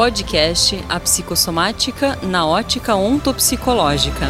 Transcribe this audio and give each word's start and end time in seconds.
podcast 0.00 0.82
A 0.88 0.98
Psicossomática 0.98 2.16
na 2.22 2.46
Ótica 2.46 2.94
Ontopsicológica. 2.94 4.28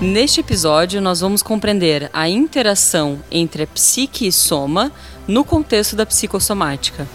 Neste 0.00 0.40
episódio, 0.40 1.02
nós 1.02 1.20
vamos 1.20 1.42
compreender 1.42 2.08
a 2.14 2.26
interação 2.26 3.22
entre 3.30 3.64
a 3.64 3.66
psique 3.66 4.26
e 4.26 4.32
soma 4.32 4.90
no 5.28 5.44
contexto 5.44 5.94
da 5.94 6.06
psicossomática. 6.06 7.06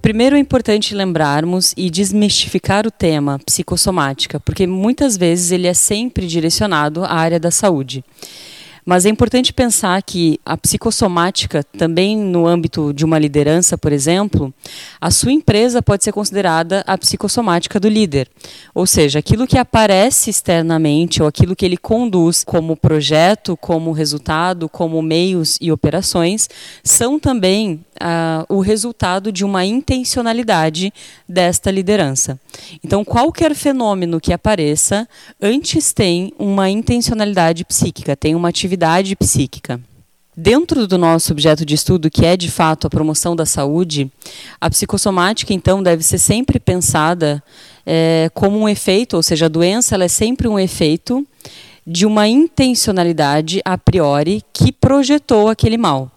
Primeiro 0.00 0.34
é 0.34 0.38
importante 0.38 0.94
lembrarmos 0.94 1.74
e 1.76 1.90
desmistificar 1.90 2.86
o 2.86 2.90
tema 2.90 3.38
psicossomática, 3.44 4.40
porque 4.40 4.66
muitas 4.66 5.18
vezes 5.18 5.52
ele 5.52 5.66
é 5.66 5.74
sempre 5.74 6.26
direcionado 6.26 7.04
à 7.04 7.12
área 7.12 7.38
da 7.38 7.50
saúde. 7.50 8.02
Mas 8.84 9.06
é 9.06 9.08
importante 9.08 9.52
pensar 9.52 10.02
que 10.02 10.40
a 10.44 10.56
psicossomática, 10.56 11.62
também 11.62 12.16
no 12.16 12.48
âmbito 12.48 12.92
de 12.92 13.04
uma 13.04 13.16
liderança, 13.16 13.78
por 13.78 13.92
exemplo, 13.92 14.52
a 15.00 15.08
sua 15.08 15.30
empresa 15.30 15.80
pode 15.80 16.02
ser 16.02 16.10
considerada 16.10 16.82
a 16.84 16.98
psicossomática 16.98 17.78
do 17.78 17.88
líder. 17.88 18.28
Ou 18.74 18.84
seja, 18.84 19.20
aquilo 19.20 19.46
que 19.46 19.56
aparece 19.56 20.30
externamente 20.30 21.22
ou 21.22 21.28
aquilo 21.28 21.54
que 21.54 21.64
ele 21.64 21.76
conduz 21.76 22.42
como 22.42 22.76
projeto, 22.76 23.56
como 23.56 23.92
resultado, 23.92 24.68
como 24.68 25.00
meios 25.00 25.58
e 25.60 25.70
operações, 25.70 26.50
são 26.82 27.20
também 27.20 27.84
uh, 28.02 28.44
o 28.52 28.60
resultado 28.60 29.30
de 29.30 29.44
uma 29.44 29.64
intencionalidade 29.64 30.92
desta 31.28 31.70
liderança. 31.70 32.38
Então, 32.82 33.04
qualquer 33.04 33.54
fenômeno 33.54 34.20
que 34.20 34.32
apareça, 34.32 35.08
antes 35.40 35.92
tem 35.92 36.32
uma 36.36 36.68
intencionalidade 36.68 37.64
psíquica, 37.64 38.16
tem 38.16 38.34
uma 38.34 38.48
atividade 38.48 38.71
psíquica. 39.16 39.80
Dentro 40.34 40.86
do 40.86 40.96
nosso 40.96 41.30
objeto 41.32 41.64
de 41.64 41.74
estudo, 41.74 42.10
que 42.10 42.24
é 42.24 42.38
de 42.38 42.50
fato 42.50 42.86
a 42.86 42.90
promoção 42.90 43.36
da 43.36 43.44
saúde, 43.44 44.10
a 44.58 44.70
psicossomática, 44.70 45.52
então, 45.52 45.82
deve 45.82 46.02
ser 46.02 46.16
sempre 46.16 46.58
pensada 46.58 47.42
é, 47.84 48.30
como 48.32 48.58
um 48.58 48.66
efeito, 48.66 49.14
ou 49.14 49.22
seja, 49.22 49.44
a 49.44 49.48
doença 49.48 49.94
ela 49.94 50.04
é 50.04 50.08
sempre 50.08 50.48
um 50.48 50.58
efeito 50.58 51.26
de 51.86 52.06
uma 52.06 52.26
intencionalidade 52.28 53.60
a 53.62 53.76
priori 53.76 54.42
que 54.54 54.72
projetou 54.72 55.50
aquele 55.50 55.76
mal. 55.76 56.10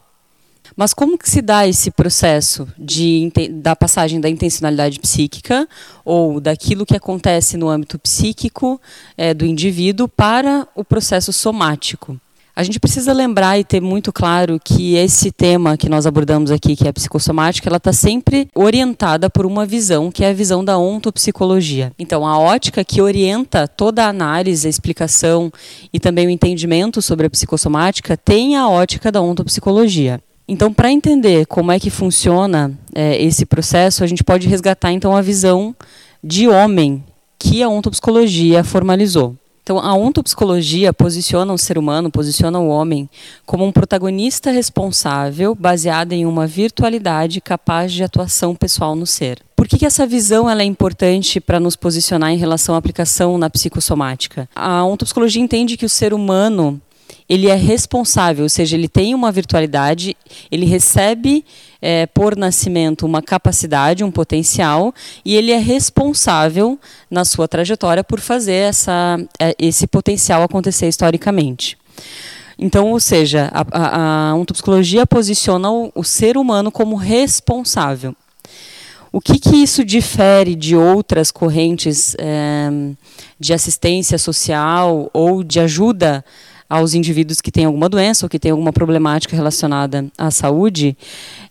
Mas 0.78 0.94
como 0.94 1.18
que 1.18 1.30
se 1.30 1.42
dá 1.42 1.68
esse 1.68 1.92
processo 1.92 2.68
de, 2.78 3.32
da 3.52 3.76
passagem 3.76 4.22
da 4.22 4.30
intencionalidade 4.30 5.00
psíquica 5.00 5.68
ou 6.04 6.40
daquilo 6.40 6.86
que 6.86 6.96
acontece 6.96 7.58
no 7.58 7.70
âmbito 7.70 8.00
psíquico 8.00 8.80
é, 9.18 9.34
do 9.34 9.46
indivíduo 9.46 10.08
para 10.08 10.68
o 10.74 10.86
processo 10.86 11.34
somático? 11.34 12.20
A 12.56 12.64
gente 12.64 12.80
precisa 12.80 13.12
lembrar 13.12 13.60
e 13.60 13.66
ter 13.66 13.82
muito 13.82 14.14
claro 14.14 14.58
que 14.64 14.96
esse 14.96 15.30
tema 15.30 15.76
que 15.76 15.90
nós 15.90 16.06
abordamos 16.06 16.52
aqui, 16.52 16.74
que 16.74 16.86
é 16.86 16.90
a 16.90 16.94
psicossomática, 16.94 17.68
ela 17.68 17.76
está 17.76 17.92
sempre 17.92 18.48
orientada 18.56 19.30
por 19.30 19.46
uma 19.46 19.66
visão, 19.66 20.10
que 20.10 20.24
é 20.24 20.30
a 20.30 20.34
visão 20.34 20.64
da 20.64 20.78
ontopsicologia. 20.78 21.92
Então, 22.00 22.26
a 22.26 22.40
ótica 22.40 22.82
que 22.86 23.02
orienta 23.02 23.68
toda 23.68 24.06
a 24.06 24.08
análise, 24.08 24.68
a 24.68 24.70
explicação 24.70 25.52
e 25.92 26.00
também 26.00 26.28
o 26.28 26.30
entendimento 26.30 27.02
sobre 27.02 27.28
a 27.28 27.30
psicossomática 27.30 28.16
tem 28.16 28.56
a 28.56 28.70
ótica 28.70 29.12
da 29.12 29.22
ontopsicologia. 29.22 30.22
Então, 30.48 30.72
para 30.72 30.90
entender 30.90 31.46
como 31.48 31.74
é 31.74 31.80
que 31.80 31.90
funciona 31.90 32.72
é, 32.94 33.22
esse 33.22 33.46
processo, 33.46 34.02
a 34.02 34.08
gente 34.08 34.24
pode 34.24 34.48
resgatar 34.48 34.94
então 34.94 35.14
a 35.14 35.22
visão 35.22 35.76
de 36.24 36.48
homem 36.48 37.04
que 37.38 37.62
a 37.62 37.68
ontopsicologia 37.68 38.64
formalizou. 38.64 39.36
Então, 39.66 39.80
a 39.80 39.96
ontopsicologia 39.96 40.94
posiciona 40.94 41.52
o 41.52 41.58
ser 41.58 41.76
humano, 41.76 42.12
posiciona 42.12 42.60
o 42.60 42.68
homem 42.68 43.10
como 43.48 43.66
um 43.66 43.72
protagonista 43.72 44.52
responsável, 44.52 45.56
baseado 45.56 46.14
em 46.14 46.24
uma 46.24 46.46
virtualidade 46.46 47.42
capaz 47.42 47.92
de 47.92 48.04
atuação 48.04 48.54
pessoal 48.54 48.96
no 48.96 49.08
ser. 49.08 49.42
Por 49.56 49.68
que, 49.68 49.80
que 49.80 49.86
essa 49.88 50.06
visão 50.06 50.48
é 50.48 50.64
importante 50.64 51.40
para 51.40 51.60
nos 51.60 51.76
posicionar 51.76 52.30
em 52.30 52.38
relação 52.38 52.76
à 52.76 52.78
aplicação 52.78 53.40
na 53.40 53.50
psicossomática? 53.50 54.48
A 54.56 54.86
ontopsicologia 54.86 55.42
entende 55.42 55.78
que 55.78 55.86
o 55.86 55.90
ser 55.90 56.14
humano 56.14 56.80
ele 57.28 57.48
é 57.48 57.56
responsável, 57.56 58.44
ou 58.44 58.50
seja, 58.50 58.76
ele 58.76 58.88
tem 58.88 59.16
uma 59.16 59.32
virtualidade, 59.32 60.16
ele 60.52 60.66
recebe 60.66 61.44
é, 61.82 62.06
por 62.06 62.36
nascimento 62.36 63.06
uma 63.06 63.22
capacidade, 63.22 64.04
um 64.04 64.12
potencial, 64.12 64.94
e 65.24 65.36
ele 65.36 65.52
é 65.52 65.58
responsável 65.58 66.80
na 67.10 67.26
sua 67.26 67.48
trajetória 67.48 68.04
por 68.04 68.20
fazer 68.20 68.70
essa, 68.70 69.18
é, 69.40 69.56
esse 69.58 69.88
potencial 69.88 70.44
acontecer 70.44 70.88
historicamente. 70.88 71.78
Então, 72.58 72.92
ou 72.92 73.00
seja, 73.00 73.52
a, 73.52 73.66
a, 73.72 74.30
a 74.30 74.36
ontopsicologia 74.36 75.06
posiciona 75.06 75.70
o, 75.70 75.92
o 75.96 76.04
ser 76.04 76.38
humano 76.38 76.72
como 76.72 76.96
responsável. 76.96 78.16
O 79.12 79.22
que, 79.22 79.40
que 79.40 79.56
isso 79.56 79.84
difere 79.84 80.56
de 80.56 80.76
outras 80.76 81.32
correntes 81.32 82.16
é, 82.20 82.70
de 83.40 83.54
assistência 83.54 84.18
social 84.18 85.10
ou 85.14 85.44
de 85.44 85.60
ajuda 85.60 86.24
aos 86.70 86.94
indivíduos 86.94 87.42
que 87.42 87.52
têm 87.52 87.66
alguma 87.66 87.90
doença 87.90 88.26
ou 88.26 88.30
que 88.30 88.40
têm 88.40 88.52
alguma 88.52 88.74
problemática 88.74 89.36
relacionada 89.36 90.06
à 90.18 90.32
saúde 90.32 90.98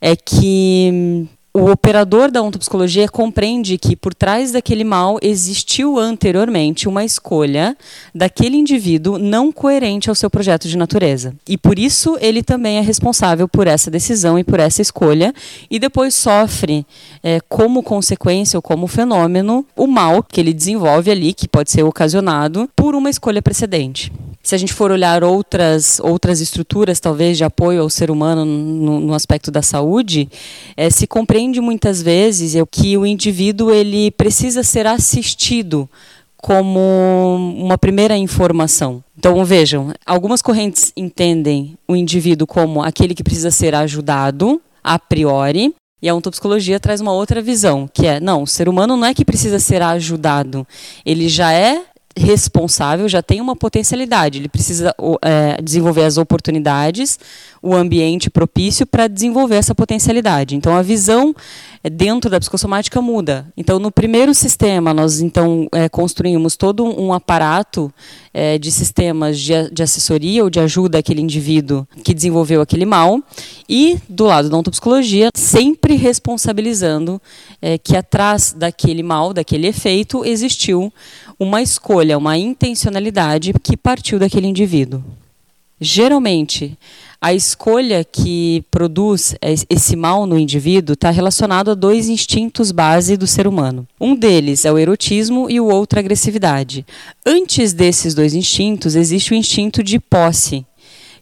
é 0.01 0.17
que 0.17 0.91
hum, 0.93 1.27
o 1.57 1.71
operador 1.71 2.33
da 2.33 2.43
ontopsicologia 2.43 3.09
compreende 3.09 3.79
que 3.79 3.95
por 3.95 4.13
trás 4.13 4.51
daquele 4.51 4.83
mal 4.83 5.19
existiu 5.23 6.01
anteriormente 6.01 6.89
uma 6.89 7.05
escolha 7.05 7.77
daquele 8.13 8.57
indivíduo 8.57 9.19
não 9.19 9.53
coerente 9.53 10.09
ao 10.09 10.17
seu 10.17 10.29
projeto 10.29 10.67
de 10.67 10.77
natureza. 10.77 11.33
E 11.49 11.57
por 11.57 11.79
isso 11.79 12.19
ele 12.21 12.43
também 12.43 12.79
é 12.79 12.81
responsável 12.81 13.47
por 13.47 13.69
essa 13.69 13.89
decisão 13.89 14.37
e 14.37 14.43
por 14.43 14.59
essa 14.59 14.83
escolha, 14.83 15.33
e 15.71 15.79
depois 15.79 16.13
sofre 16.17 16.85
é, 17.23 17.39
como 17.49 17.85
consequência 17.85 18.59
ou 18.59 18.63
como 18.63 18.89
fenômeno 18.89 19.65
o 19.77 19.87
mal 19.87 20.25
que 20.25 20.41
ele 20.41 20.53
desenvolve 20.53 21.09
ali, 21.09 21.33
que 21.33 21.47
pode 21.47 21.71
ser 21.71 21.85
ocasionado 21.85 22.69
por 22.75 22.97
uma 22.97 23.09
escolha 23.09 23.41
precedente 23.41 24.11
se 24.45 24.55
a 24.55 24.59
gente 24.59 24.75
for 24.75 24.93
olhar 24.93 25.25
outras, 25.25 25.99
outras 26.01 26.43
estruturas, 26.43 27.01
talvez, 27.01 27.39
de 27.39 27.45
apoio 27.45 27.81
ao 27.81 27.89
ser 27.89 28.11
humano 28.11 28.45
no, 28.45 29.01
no 29.01 29.15
aspecto 29.15 29.51
da 29.51 29.63
saúde, 29.63 30.29
é, 30.77 30.91
se 30.91 31.07
compreende 31.07 31.63
muitas 31.63 32.03
vezes 32.03 32.55
é, 32.55 32.63
que 32.71 32.97
o 32.99 33.07
indivíduo 33.07 33.71
ele 33.71 34.11
precisa 34.11 34.63
ser 34.63 34.87
assistido 34.87 35.89
como 36.37 36.79
uma 37.57 37.79
primeira 37.79 38.19
informação. 38.19 39.03
Então, 39.19 39.43
vejam, 39.47 39.95
algumas 40.05 40.43
correntes 40.43 40.93
entendem 40.95 41.79
o 41.89 41.97
indivíduo 41.97 42.47
como 42.47 42.83
aquele 42.83 43.15
que 43.15 43.25
precisa 43.25 43.51
ser 43.51 43.75
ajudado 43.75 44.61
a 44.83 44.99
priori, 44.99 45.75
e 46.03 46.09
a 46.09 46.15
ontopsicologia 46.15 46.79
traz 46.79 47.01
uma 47.01 47.15
outra 47.15 47.41
visão, 47.41 47.89
que 47.91 48.07
é, 48.07 48.21
não, 48.21 48.43
o 48.43 48.47
ser 48.47 48.69
humano 48.69 48.95
não 48.95 49.07
é 49.07 49.15
que 49.15 49.25
precisa 49.25 49.59
ser 49.59 49.81
ajudado, 49.81 50.67
ele 51.03 51.31
já 51.31 51.51
é 51.51 51.83
responsável 52.17 53.09
já 53.09 53.23
tem 53.23 53.41
uma 53.41 53.57
potencialidade, 53.57 54.39
ele 54.39 54.49
precisa 54.49 54.95
é, 55.23 55.61
desenvolver 55.61 56.05
as 56.05 56.17
oportunidades, 56.17 57.19
o 57.61 57.75
ambiente 57.75 58.31
propício 58.31 58.87
para 58.87 59.09
desenvolver 59.09 59.57
essa 59.57 59.75
potencialidade. 59.75 60.55
Então 60.55 60.77
a 60.77 60.83
visão 60.83 61.35
é, 61.83 61.91
dentro 61.91 62.31
da 62.31 62.39
psicossomática 62.39 63.01
muda. 63.01 63.47
Então 63.57 63.79
no 63.79 63.91
primeiro 63.91 64.33
sistema 64.33 64.95
nós 64.95 65.21
então 65.21 65.67
é, 65.73 65.89
construímos 65.89 66.57
todo 66.57 66.85
um 66.85 67.13
aparato 67.13 67.93
é, 68.33 68.59
de 68.59 68.71
sistemas 68.71 69.41
de, 69.41 69.71
de, 69.71 69.83
assessoria 69.83 70.45
ou 70.45 70.51
de 70.51 70.61
ajuda 70.61 70.99
àquele 70.99 71.21
indivíduo 71.21 71.87
que 72.05 72.13
desenvolveu 72.13 72.61
aquele 72.61 72.85
mal 72.85 73.21
e 73.69 73.99
do 74.09 74.25
lado 74.25 74.49
da 74.49 74.57
ontopsicologia 74.57 75.31
sempre 75.35 75.95
responsabilizando 75.95 77.21
é, 77.63 77.79
que 77.79 77.97
atrás 77.97 78.53
daquele 78.53 79.03
mal, 79.03 79.33
daquele 79.33 79.67
efeito 79.67 80.25
existiu 80.25 80.93
uma 81.39 81.63
escolha, 81.63 82.04
uma 82.17 82.37
intencionalidade 82.37 83.55
que 83.63 83.77
partiu 83.77 84.19
daquele 84.19 84.47
indivíduo. 84.47 85.03
Geralmente, 85.81 86.79
a 87.21 87.33
escolha 87.33 88.05
que 88.05 88.63
produz 88.71 89.35
esse 89.69 89.97
mal 89.97 90.27
no 90.27 90.39
indivíduo 90.39 90.93
está 90.93 91.11
relacionado 91.11 91.71
a 91.71 91.75
dois 91.75 92.09
instintos 92.09 92.71
base 92.71 93.17
do 93.17 93.27
ser 93.27 93.47
humano. 93.47 93.89
Um 94.01 94.15
deles 94.15 94.65
é 94.65 94.73
o 94.73 94.79
erotismo 94.79 95.51
e 95.51 95.59
o 95.59 95.67
outro 95.67 95.99
a 95.99 96.01
agressividade. 96.01 96.85
Antes 97.25 97.73
desses 97.73 98.15
dois 98.15 98.35
instintos, 98.35 98.95
existe 98.95 99.33
o 99.33 99.35
instinto 99.35 99.83
de 99.83 99.99
posse, 99.99 100.67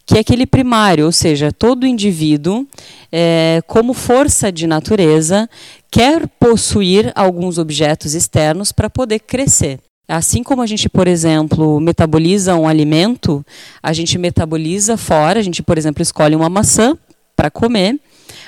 que 0.04 0.16
é 0.16 0.20
aquele 0.20 0.44
primário, 0.44 1.06
ou 1.06 1.12
seja, 1.12 1.52
todo 1.52 1.86
indivíduo, 1.86 2.66
é, 3.10 3.62
como 3.66 3.94
força 3.94 4.50
de 4.50 4.66
natureza, 4.66 5.48
quer 5.90 6.26
possuir 6.26 7.12
alguns 7.14 7.58
objetos 7.58 8.12
externos 8.14 8.72
para 8.72 8.90
poder 8.90 9.20
crescer. 9.20 9.78
Assim 10.08 10.42
como 10.42 10.62
a 10.62 10.66
gente, 10.66 10.88
por 10.88 11.06
exemplo, 11.06 11.80
metaboliza 11.80 12.56
um 12.56 12.66
alimento, 12.66 13.44
a 13.82 13.92
gente 13.92 14.18
metaboliza 14.18 14.96
fora, 14.96 15.38
a 15.38 15.42
gente, 15.42 15.62
por 15.62 15.78
exemplo, 15.78 16.02
escolhe 16.02 16.34
uma 16.34 16.48
maçã 16.48 16.98
para 17.36 17.50
comer, 17.50 17.98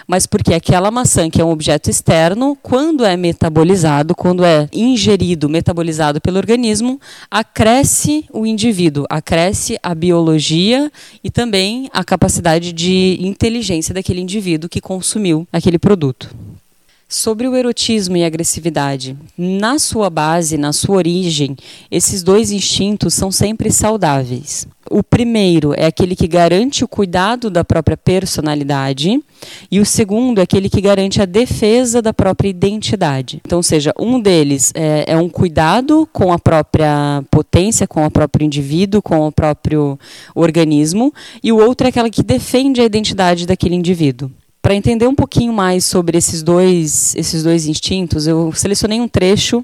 mas 0.07 0.27
porque 0.27 0.53
aquela 0.53 0.91
maçã, 0.91 1.31
que 1.31 1.41
é 1.41 1.45
um 1.45 1.51
objeto 1.51 1.89
externo, 1.89 2.59
quando 2.61 3.05
é 3.05 3.17
metabolizado, 3.17 4.15
quando 4.15 4.45
é 4.45 4.69
ingerido, 4.73 5.49
metabolizado 5.49 6.21
pelo 6.21 6.37
organismo, 6.37 7.01
acresce 7.31 8.25
o 8.33 8.45
indivíduo, 8.45 9.07
acresce 9.09 9.79
a 9.83 9.95
biologia 9.95 10.91
e 11.23 11.31
também 11.31 11.89
a 11.93 12.05
capacidade 12.05 12.73
de 12.73 13.17
inteligência 13.21 13.95
daquele 13.95 14.21
indivíduo 14.21 14.69
que 14.69 14.81
consumiu 14.81 15.47
aquele 15.53 15.79
produto. 15.79 16.35
Sobre 17.09 17.47
o 17.47 17.55
erotismo 17.55 18.17
e 18.17 18.25
agressividade, 18.25 19.17
na 19.37 19.79
sua 19.79 20.09
base, 20.09 20.57
na 20.57 20.73
sua 20.73 20.97
origem, 20.97 21.55
esses 21.91 22.23
dois 22.23 22.51
instintos 22.51 23.15
são 23.15 23.31
sempre 23.31 23.71
saudáveis. 23.71 24.67
O 24.91 25.03
primeiro 25.03 25.73
é 25.75 25.87
aquele 25.87 26.17
que 26.17 26.27
garante 26.27 26.83
o 26.83 26.89
cuidado 26.89 27.51
da 27.51 27.63
própria 27.63 27.97
personalidade, 27.97 29.23
e 29.71 29.81
o 29.81 29.87
segundo 29.87 30.39
é 30.39 30.43
aquele 30.43 30.69
que 30.69 30.81
garante 30.81 31.21
a 31.21 31.27
defesa 31.27 32.01
da 32.01 32.13
própria 32.13 32.49
identidade. 32.49 33.41
Então, 33.45 33.63
seja, 33.63 33.93
um 33.99 34.19
deles 34.19 34.73
é, 34.75 35.05
é 35.07 35.17
um 35.17 35.29
cuidado 35.29 36.09
com 36.13 36.33
a 36.33 36.39
própria 36.39 37.23
potência, 37.31 37.87
com 37.87 38.05
o 38.05 38.11
próprio 38.11 38.45
indivíduo, 38.45 39.03
com 39.03 39.27
o 39.27 39.33
próprio 39.33 39.99
organismo, 40.35 41.13
e 41.43 41.53
o 41.53 41.59
outro 41.59 41.87
é 41.87 41.91
aquela 41.91 42.11
que 42.11 42.23
defende 42.23 42.81
a 42.81 42.85
identidade 42.85 43.47
daquele 43.47 43.75
indivíduo. 43.75 44.31
Para 44.65 44.75
entender 44.75 45.07
um 45.07 45.15
pouquinho 45.15 45.53
mais 45.53 45.85
sobre 45.85 46.17
esses 46.17 46.43
dois, 46.43 47.15
esses 47.17 47.43
dois 47.43 47.67
instintos, 47.67 48.27
eu 48.27 48.51
selecionei 48.55 48.99
um 48.99 49.07
trecho 49.07 49.63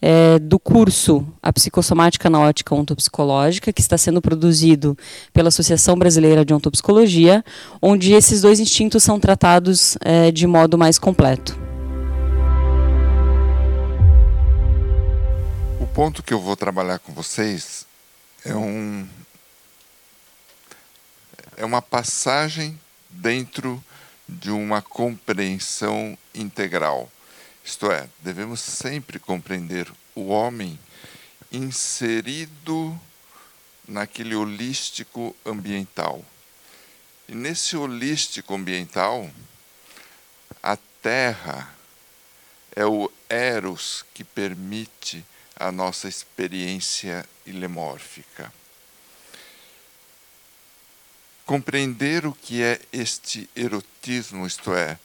é, 0.00 0.38
do 0.38 0.58
curso 0.58 1.22
A 1.42 1.52
Psicossomática 1.52 2.30
na 2.30 2.40
Ótica 2.40 2.74
Ontopsicológica, 2.74 3.74
que 3.74 3.82
está 3.82 3.98
sendo 3.98 4.22
produzido 4.22 4.96
pela 5.34 5.48
Associação 5.48 5.98
Brasileira 5.98 6.46
de 6.46 6.54
Ontopsicologia, 6.54 7.44
onde 7.82 8.14
esses 8.14 8.40
dois 8.40 8.58
instintos 8.58 9.02
são 9.02 9.20
tratados 9.20 9.98
é, 10.00 10.30
de 10.30 10.46
modo 10.46 10.78
mais 10.78 10.98
completo. 10.98 11.54
O 15.78 15.86
ponto 15.88 16.22
que 16.22 16.32
eu 16.32 16.40
vou 16.40 16.56
trabalhar 16.56 17.00
com 17.00 17.12
vocês 17.12 17.86
é 18.46 18.54
um 18.54 19.06
é 21.54 21.66
uma 21.66 21.82
passagem 21.82 22.80
dentro 23.10 23.84
de 24.28 24.50
uma 24.50 24.82
compreensão 24.82 26.16
integral. 26.34 27.10
Isto 27.64 27.90
é, 27.90 28.08
devemos 28.20 28.60
sempre 28.60 29.18
compreender 29.18 29.90
o 30.14 30.26
homem 30.28 30.78
inserido 31.50 32.98
naquele 33.86 34.34
holístico 34.34 35.34
ambiental. 35.44 36.24
E 37.26 37.34
nesse 37.34 37.76
holístico 37.76 38.54
ambiental, 38.54 39.30
a 40.62 40.76
terra 41.02 41.74
é 42.76 42.84
o 42.84 43.10
eros 43.28 44.04
que 44.12 44.24
permite 44.24 45.24
a 45.56 45.72
nossa 45.72 46.08
experiência 46.08 47.24
ilemórfica. 47.44 48.52
Compreender 51.48 52.26
o 52.26 52.34
que 52.34 52.62
é 52.62 52.78
este 52.92 53.48
erotismo, 53.56 54.46
isto 54.46 54.70
é, 54.74 54.98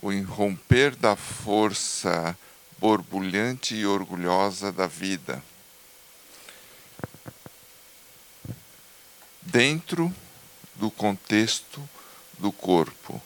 o 0.00 0.12
irromper 0.12 0.94
da 0.94 1.16
força 1.16 2.38
borbulhante 2.78 3.74
e 3.74 3.84
orgulhosa 3.84 4.70
da 4.70 4.86
vida. 4.86 5.42
Dentro 9.42 10.14
do 10.76 10.92
contexto 10.92 11.82
do 12.38 12.52
corpo. 12.52 13.20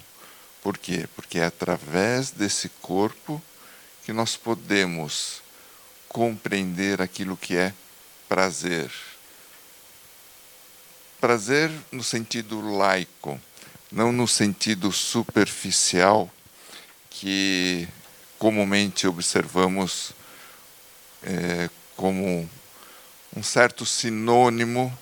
Por 0.62 0.79
quê? 0.79 1.06
Porque 1.15 1.41
é 1.41 1.45
através 1.45 2.31
desse 2.31 2.71
corpo 2.81 3.43
que 4.06 4.12
nós 4.15 4.39
podemos 4.39 5.43
compreender 6.09 7.03
aquilo 7.03 7.37
que 7.37 7.55
é 7.55 7.75
prazer 8.27 8.91
Prazer 11.20 11.69
no 11.91 12.05
sentido 12.05 12.61
laico, 12.61 13.41
não 13.91 14.12
no 14.12 14.29
sentido 14.29 14.93
superficial 14.93 16.31
que 17.11 17.88
comumente 18.38 19.05
observamos 19.05 20.12
é, 21.25 21.69
como 21.97 22.49
um 23.37 23.43
certo 23.43 23.85
sinônimo 23.85 24.97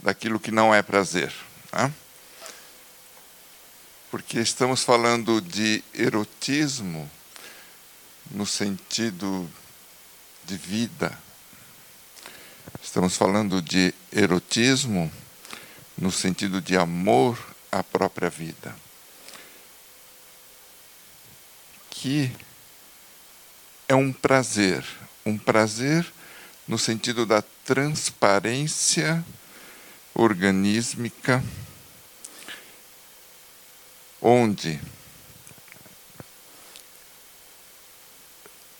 daquilo 0.00 0.38
que 0.38 0.50
não 0.50 0.74
é 0.74 0.82
prazer. 0.82 1.32
Né? 1.72 1.90
Porque 4.10 4.40
estamos 4.40 4.84
falando 4.84 5.40
de 5.40 5.82
erotismo 5.94 7.10
no 8.30 8.44
sentido 8.44 9.50
de 10.44 10.58
vida. 10.58 11.18
Estamos 12.82 13.16
falando 13.16 13.62
de 13.62 13.94
erotismo 14.12 15.10
no 15.96 16.10
sentido 16.10 16.60
de 16.60 16.76
amor 16.76 17.38
à 17.70 17.82
própria 17.82 18.30
vida. 18.30 18.74
Que 21.90 22.30
é 23.88 23.94
um 23.94 24.12
prazer, 24.12 24.84
um 25.24 25.38
prazer 25.38 26.06
no 26.66 26.78
sentido 26.78 27.26
da 27.26 27.42
transparência 27.64 29.24
organísmica, 30.14 31.42
onde 34.20 34.80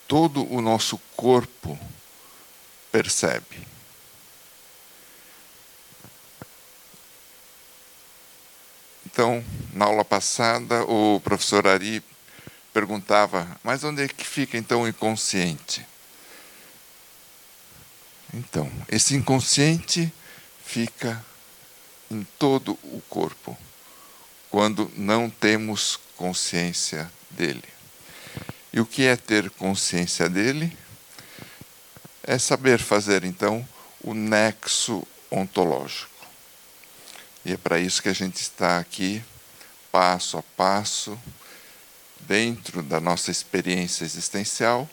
todo 0.06 0.50
o 0.52 0.60
nosso 0.60 0.98
corpo 1.16 1.78
percebe. 2.92 3.73
Então, 9.14 9.44
na 9.72 9.84
aula 9.84 10.04
passada, 10.04 10.82
o 10.86 11.20
professor 11.20 11.68
Ari 11.68 12.02
perguntava: 12.72 13.46
mas 13.62 13.84
onde 13.84 14.02
é 14.02 14.08
que 14.08 14.26
fica 14.26 14.58
então 14.58 14.82
o 14.82 14.88
inconsciente? 14.88 15.86
Então, 18.34 18.68
esse 18.88 19.14
inconsciente 19.14 20.12
fica 20.64 21.24
em 22.10 22.26
todo 22.40 22.72
o 22.82 23.00
corpo, 23.08 23.56
quando 24.50 24.90
não 24.96 25.30
temos 25.30 26.00
consciência 26.16 27.08
dele. 27.30 27.62
E 28.72 28.80
o 28.80 28.86
que 28.86 29.04
é 29.04 29.14
ter 29.14 29.48
consciência 29.50 30.28
dele? 30.28 30.76
É 32.24 32.36
saber 32.36 32.80
fazer, 32.80 33.22
então, 33.22 33.64
o 34.02 34.12
nexo 34.12 35.06
ontológico. 35.30 36.13
E 37.44 37.52
é 37.52 37.56
para 37.56 37.78
isso 37.78 38.02
que 38.02 38.08
a 38.08 38.14
gente 38.14 38.40
está 38.40 38.78
aqui, 38.78 39.22
passo 39.92 40.38
a 40.38 40.42
passo, 40.42 41.18
dentro 42.20 42.82
da 42.82 43.00
nossa 43.00 43.30
experiência 43.30 44.04
existencial, 44.04 44.88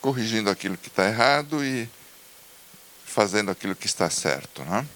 corrigindo 0.00 0.48
aquilo 0.48 0.76
que 0.76 0.88
está 0.88 1.06
errado 1.06 1.62
e 1.62 1.88
fazendo 3.04 3.50
aquilo 3.50 3.76
que 3.76 3.86
está 3.86 4.08
certo. 4.08 4.62
Né? 4.64 4.86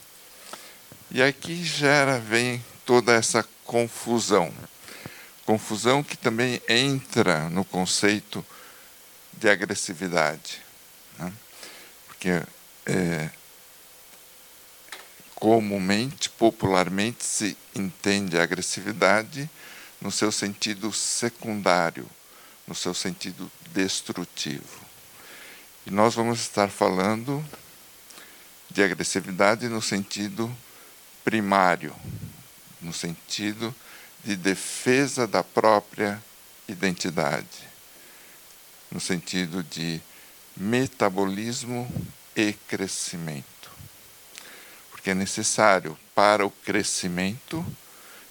E 1.10 1.22
aqui 1.22 1.62
gera, 1.62 2.18
vem 2.18 2.64
toda 2.86 3.12
essa 3.12 3.46
confusão. 3.64 4.52
Confusão 5.44 6.02
que 6.02 6.16
também 6.16 6.62
entra 6.68 7.50
no 7.50 7.64
conceito 7.64 8.44
de 9.32 9.48
agressividade. 9.48 10.62
Né? 11.18 11.32
Porque 12.06 12.42
é, 12.86 13.30
comumente, 15.42 16.28
popularmente, 16.28 17.24
se 17.24 17.56
entende 17.74 18.38
a 18.38 18.44
agressividade 18.44 19.50
no 20.00 20.08
seu 20.08 20.30
sentido 20.30 20.92
secundário, 20.92 22.08
no 22.64 22.76
seu 22.76 22.94
sentido 22.94 23.50
destrutivo. 23.72 24.86
E 25.84 25.90
nós 25.90 26.14
vamos 26.14 26.38
estar 26.38 26.68
falando 26.68 27.44
de 28.70 28.84
agressividade 28.84 29.68
no 29.68 29.82
sentido 29.82 30.48
primário, 31.24 31.92
no 32.80 32.92
sentido 32.92 33.74
de 34.22 34.36
defesa 34.36 35.26
da 35.26 35.42
própria 35.42 36.22
identidade, 36.68 37.68
no 38.92 39.00
sentido 39.00 39.64
de 39.64 40.00
metabolismo 40.56 41.90
e 42.36 42.52
crescimento 42.52 43.51
porque 45.02 45.10
é 45.10 45.14
necessário 45.14 45.98
para 46.14 46.46
o 46.46 46.50
crescimento, 46.64 47.66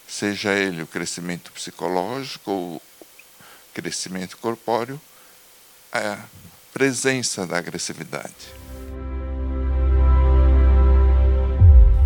seja 0.07 0.53
ele 0.53 0.81
o 0.81 0.87
crescimento 0.87 1.51
psicológico 1.51 2.49
ou 2.49 2.81
crescimento 3.73 4.37
corpóreo, 4.37 4.99
a 5.91 6.17
presença 6.71 7.45
da 7.45 7.57
agressividade. 7.57 8.31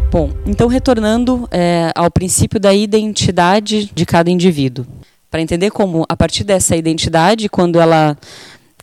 Bom, 0.09 0.31
então 0.47 0.67
retornando 0.67 1.47
é, 1.51 1.91
ao 1.93 2.09
princípio 2.09 2.59
da 2.59 2.73
identidade 2.73 3.91
de 3.93 4.03
cada 4.03 4.31
indivíduo, 4.31 4.87
para 5.29 5.41
entender 5.41 5.69
como 5.69 6.07
a 6.09 6.17
partir 6.17 6.43
dessa 6.43 6.75
identidade, 6.75 7.47
quando 7.49 7.79
ela 7.79 8.17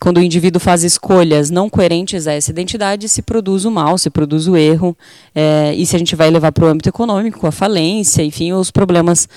quando 0.03 0.17
o 0.17 0.21
indivíduo 0.23 0.59
faz 0.59 0.83
escolhas 0.83 1.49
não 1.49 1.71
coerentes 1.71 2.27
a 2.27 2.33
essa 2.33 2.51
identidade, 2.51 3.09
se 3.09 3.23
produz 3.23 3.65
o 3.65 3.71
mal, 3.71 3.97
se 3.97 4.11
produz 4.11 4.49
o 4.49 4.57
erro, 4.57 4.97
é, 5.33 5.73
e 5.77 5.87
se 5.87 5.95
a 5.95 5.99
gente 5.99 6.17
vai 6.17 6.29
levar 6.29 6.51
para 6.51 6.65
o 6.65 6.67
âmbito 6.67 6.89
econômico, 6.89 7.47
a 7.47 7.53
falência, 7.53 8.21
enfim, 8.25 8.53
os 8.53 8.73
problemas 8.73 9.29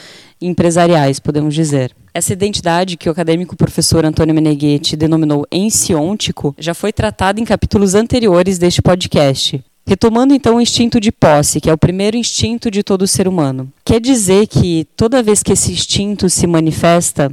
empresariais, 0.41 1.19
podemos 1.19 1.53
dizer. 1.53 1.95
Essa 2.11 2.33
identidade 2.33 2.97
que 2.97 3.07
o 3.07 3.11
acadêmico 3.11 3.55
professor 3.55 4.03
Antônio 4.05 4.33
Meneghetti 4.33 4.95
denominou 4.95 5.45
ensiontico 5.51 6.55
já 6.57 6.73
foi 6.73 6.91
tratada 6.91 7.39
em 7.39 7.45
capítulos 7.45 7.93
anteriores 7.93 8.57
deste 8.57 8.81
podcast. 8.81 9.63
Retomando 9.87 10.33
então 10.33 10.55
o 10.55 10.61
instinto 10.61 10.99
de 10.99 11.11
posse, 11.11 11.61
que 11.61 11.69
é 11.69 11.73
o 11.73 11.77
primeiro 11.77 12.17
instinto 12.17 12.71
de 12.71 12.81
todo 12.81 13.05
ser 13.05 13.27
humano. 13.27 13.71
Quer 13.83 14.01
dizer 14.01 14.47
que 14.47 14.87
toda 14.97 15.21
vez 15.21 15.43
que 15.43 15.53
esse 15.53 15.71
instinto 15.71 16.27
se 16.27 16.47
manifesta, 16.47 17.31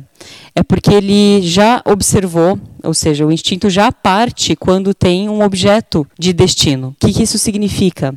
é 0.54 0.62
porque 0.62 0.92
ele 0.92 1.40
já 1.40 1.80
observou, 1.87 2.61
ou 2.82 2.92
seja, 2.92 3.25
o 3.25 3.32
instinto 3.32 3.71
já 3.71 3.90
parte 3.90 4.54
quando 4.54 4.92
tem 4.92 5.30
um 5.30 5.42
objeto 5.42 6.06
de 6.18 6.35
destino. 6.35 6.88
O 6.88 7.06
que, 7.06 7.14
que 7.14 7.23
isso 7.23 7.38
significa? 7.38 8.14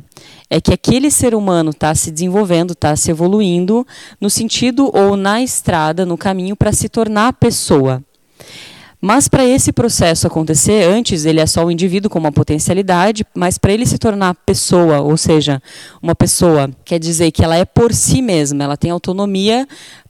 É 0.50 0.60
que 0.60 0.72
aquele 0.72 1.10
ser 1.10 1.34
humano 1.34 1.70
está 1.70 1.94
se 1.94 2.10
desenvolvendo, 2.10 2.72
está 2.72 2.94
se 2.94 3.10
evoluindo 3.10 3.86
no 4.20 4.28
sentido 4.28 4.90
ou 4.94 5.16
na 5.16 5.42
estrada, 5.42 6.04
no 6.04 6.18
caminho 6.18 6.54
para 6.54 6.72
se 6.72 6.90
tornar 6.90 7.32
pessoa. 7.32 8.04
Mas 9.06 9.28
para 9.28 9.44
esse 9.44 9.72
processo 9.72 10.26
acontecer, 10.26 10.82
antes 10.82 11.24
ele 11.24 11.38
é 11.38 11.46
só 11.46 11.64
o 11.64 11.70
indivíduo 11.70 12.10
com 12.10 12.18
uma 12.18 12.32
potencialidade, 12.32 13.24
mas 13.36 13.56
para 13.56 13.72
ele 13.72 13.86
se 13.86 13.98
tornar 13.98 14.34
pessoa, 14.44 15.00
ou 15.00 15.16
seja, 15.16 15.62
uma 16.02 16.12
pessoa, 16.12 16.68
quer 16.84 16.98
dizer 16.98 17.30
que 17.30 17.44
ela 17.44 17.54
é 17.54 17.64
por 17.64 17.94
si 17.94 18.20
mesma, 18.20 18.64
ela 18.64 18.76
tem 18.76 18.90
autonomia 18.90 19.64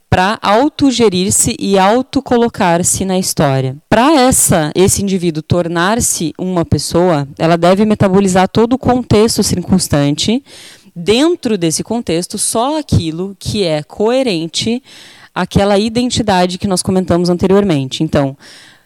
para 0.09 0.39
autogerir-se 0.41 1.55
e 1.59 1.77
autocolocar-se 1.77 3.05
na 3.05 3.19
história. 3.19 3.77
Para 3.87 4.19
essa 4.19 4.71
esse 4.73 5.03
indivíduo 5.03 5.43
tornar-se 5.43 6.33
uma 6.35 6.65
pessoa, 6.65 7.27
ela 7.37 7.55
deve 7.55 7.85
metabolizar 7.85 8.49
todo 8.49 8.73
o 8.73 8.79
contexto 8.79 9.43
circunstante. 9.43 10.43
Dentro 10.95 11.55
desse 11.55 11.83
contexto, 11.83 12.39
só 12.39 12.79
aquilo 12.79 13.37
que 13.37 13.63
é 13.63 13.83
coerente 13.83 14.81
àquela 15.35 15.77
identidade 15.77 16.57
que 16.57 16.67
nós 16.67 16.81
comentamos 16.81 17.29
anteriormente. 17.29 18.01
Então, 18.01 18.35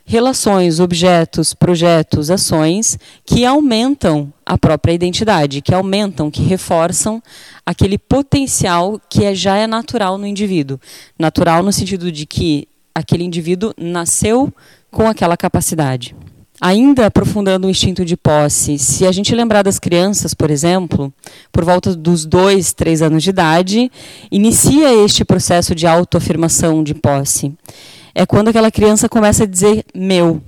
relações, 0.06 0.80
objetos, 0.80 1.54
projetos, 1.54 2.30
ações 2.30 2.98
que 3.26 3.46
aumentam 3.46 4.32
a 4.46 4.58
própria 4.58 4.94
identidade, 4.94 5.62
que 5.62 5.74
aumentam, 5.74 6.30
que 6.30 6.42
reforçam 6.42 7.22
aquele 7.66 7.98
potencial 7.98 9.00
que 9.10 9.24
é, 9.24 9.34
já 9.34 9.56
é 9.58 9.68
natural 9.68 10.18
no 10.18 10.28
indivíduo. 10.28 10.80
Natural 11.18 11.64
no 11.64 11.72
sentido 11.72 12.12
de 12.12 12.26
que 12.26 12.68
aquele 12.94 13.24
indivíduo 13.24 13.74
nasceu 13.78 14.54
com 14.92 15.08
aquela 15.08 15.38
capacidade. 15.38 16.16
Ainda 16.60 17.08
aprofundando 17.08 17.66
o 17.66 17.70
instinto 17.72 18.06
de 18.06 18.16
posse, 18.16 18.78
se 18.78 19.08
a 19.08 19.12
gente 19.12 19.34
lembrar 19.34 19.64
das 19.64 19.80
crianças, 19.80 20.34
por 20.36 20.52
exemplo, 20.52 21.12
por 21.52 21.66
volta 21.66 21.96
dos 21.96 22.24
dois, 22.24 22.72
três 22.72 23.02
anos 23.02 23.24
de 23.24 23.32
idade, 23.32 23.92
inicia 24.32 24.94
este 25.04 25.26
processo 25.26 25.74
de 25.74 25.88
autoafirmação 25.88 26.84
de 26.84 26.94
posse 26.94 27.52
é 28.14 28.26
quando 28.26 28.50
aquela 28.50 28.72
criança 28.72 29.10
começa 29.10 29.44
a 29.44 29.48
dizer 29.48 29.86
meu. 29.94 30.42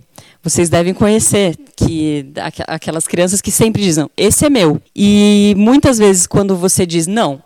Vocês 0.44 0.70
devem 0.70 0.94
conhecer 0.94 1.58
que 1.76 2.32
aquelas 2.68 3.08
crianças 3.08 3.42
que 3.42 3.50
sempre 3.50 3.82
dizem 3.82 4.10
esse 4.18 4.46
é 4.46 4.50
meu. 4.50 4.82
E 4.96 5.54
muitas 5.58 5.98
vezes 5.98 6.28
quando 6.28 6.56
você 6.56 6.86
diz 6.86 7.08
não, 7.08 7.42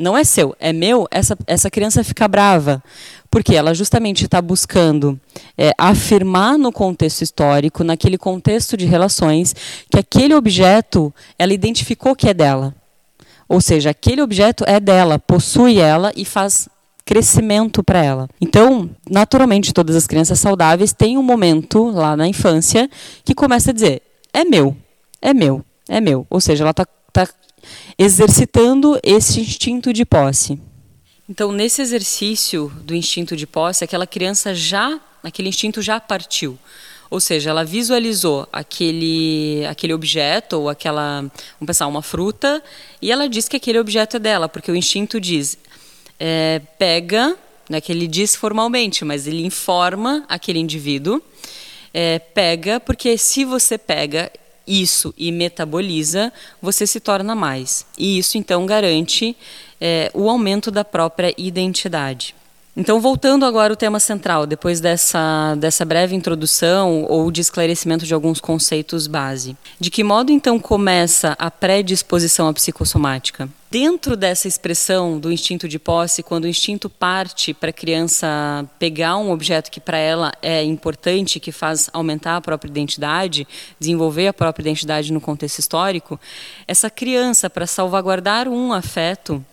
não 0.00 0.16
é 0.16 0.24
seu, 0.24 0.56
é 0.58 0.72
meu, 0.72 1.06
essa, 1.10 1.36
essa 1.46 1.70
criança 1.70 2.02
fica 2.02 2.26
brava. 2.26 2.82
Porque 3.30 3.54
ela 3.54 3.72
justamente 3.74 4.24
está 4.24 4.42
buscando 4.42 5.20
é, 5.56 5.72
afirmar 5.78 6.58
no 6.58 6.72
contexto 6.72 7.22
histórico, 7.22 7.84
naquele 7.84 8.18
contexto 8.18 8.76
de 8.76 8.86
relações, 8.86 9.54
que 9.88 9.98
aquele 9.98 10.34
objeto 10.34 11.14
ela 11.38 11.52
identificou 11.52 12.16
que 12.16 12.28
é 12.28 12.34
dela. 12.34 12.74
Ou 13.48 13.60
seja, 13.60 13.90
aquele 13.90 14.20
objeto 14.20 14.64
é 14.66 14.80
dela, 14.80 15.18
possui 15.18 15.78
ela 15.78 16.12
e 16.16 16.24
faz 16.24 16.68
crescimento 17.10 17.82
para 17.82 18.04
ela. 18.04 18.28
Então, 18.40 18.88
naturalmente, 19.10 19.74
todas 19.74 19.96
as 19.96 20.06
crianças 20.06 20.38
saudáveis 20.38 20.92
têm 20.92 21.18
um 21.18 21.22
momento 21.24 21.90
lá 21.90 22.16
na 22.16 22.28
infância 22.28 22.88
que 23.24 23.34
começa 23.34 23.72
a 23.72 23.74
dizer: 23.74 24.00
é 24.32 24.44
meu, 24.44 24.76
é 25.20 25.34
meu, 25.34 25.64
é 25.88 26.00
meu. 26.00 26.24
Ou 26.30 26.40
seja, 26.40 26.62
ela 26.62 26.70
está 26.70 26.86
tá 27.12 27.26
exercitando 27.98 28.96
esse 29.02 29.40
instinto 29.40 29.92
de 29.92 30.04
posse. 30.04 30.56
Então, 31.28 31.50
nesse 31.50 31.82
exercício 31.82 32.72
do 32.84 32.94
instinto 32.94 33.34
de 33.36 33.44
posse, 33.44 33.82
aquela 33.82 34.06
criança 34.06 34.54
já, 34.54 35.00
aquele 35.20 35.48
instinto 35.48 35.82
já 35.82 35.98
partiu. 35.98 36.56
Ou 37.10 37.18
seja, 37.18 37.50
ela 37.50 37.64
visualizou 37.64 38.48
aquele, 38.52 39.66
aquele 39.68 39.92
objeto 39.92 40.60
ou 40.60 40.68
aquela, 40.68 41.22
vamos 41.22 41.66
pensar, 41.66 41.88
uma 41.88 42.02
fruta, 42.02 42.62
e 43.02 43.10
ela 43.10 43.28
diz 43.28 43.48
que 43.48 43.56
aquele 43.56 43.80
objeto 43.80 44.16
é 44.16 44.20
dela, 44.20 44.48
porque 44.48 44.70
o 44.70 44.76
instinto 44.76 45.20
diz: 45.20 45.58
é, 46.20 46.60
pega, 46.78 47.34
né, 47.68 47.80
que 47.80 47.90
ele 47.90 48.06
diz 48.06 48.36
formalmente, 48.36 49.04
mas 49.04 49.26
ele 49.26 49.44
informa 49.44 50.24
aquele 50.28 50.58
indivíduo, 50.58 51.22
é, 51.94 52.18
pega, 52.18 52.78
porque 52.78 53.16
se 53.16 53.44
você 53.44 53.78
pega 53.78 54.30
isso 54.66 55.14
e 55.16 55.32
metaboliza, 55.32 56.32
você 56.60 56.86
se 56.86 57.00
torna 57.00 57.34
mais. 57.34 57.86
E 57.98 58.18
isso 58.18 58.36
então 58.36 58.66
garante 58.66 59.34
é, 59.80 60.10
o 60.14 60.28
aumento 60.28 60.70
da 60.70 60.84
própria 60.84 61.34
identidade. 61.36 62.34
Então, 62.80 62.98
voltando 62.98 63.44
agora 63.44 63.74
ao 63.74 63.76
tema 63.76 64.00
central, 64.00 64.46
depois 64.46 64.80
dessa, 64.80 65.54
dessa 65.58 65.84
breve 65.84 66.16
introdução 66.16 67.04
ou 67.10 67.30
de 67.30 67.42
esclarecimento 67.42 68.06
de 68.06 68.14
alguns 68.14 68.40
conceitos 68.40 69.06
base. 69.06 69.54
De 69.78 69.90
que 69.90 70.02
modo, 70.02 70.32
então, 70.32 70.58
começa 70.58 71.36
a 71.38 71.50
predisposição 71.50 72.48
à 72.48 72.54
psicossomática? 72.54 73.50
Dentro 73.70 74.16
dessa 74.16 74.48
expressão 74.48 75.20
do 75.20 75.30
instinto 75.30 75.68
de 75.68 75.78
posse, 75.78 76.22
quando 76.22 76.44
o 76.44 76.48
instinto 76.48 76.88
parte 76.88 77.52
para 77.52 77.68
a 77.68 77.72
criança 77.72 78.66
pegar 78.78 79.16
um 79.18 79.30
objeto 79.30 79.70
que 79.70 79.78
para 79.78 79.98
ela 79.98 80.32
é 80.40 80.64
importante, 80.64 81.38
que 81.38 81.52
faz 81.52 81.90
aumentar 81.92 82.36
a 82.36 82.40
própria 82.40 82.70
identidade, 82.70 83.46
desenvolver 83.78 84.26
a 84.26 84.32
própria 84.32 84.62
identidade 84.62 85.12
no 85.12 85.20
contexto 85.20 85.58
histórico, 85.58 86.18
essa 86.66 86.88
criança, 86.88 87.50
para 87.50 87.66
salvaguardar 87.66 88.48
um 88.48 88.72
afeto, 88.72 89.44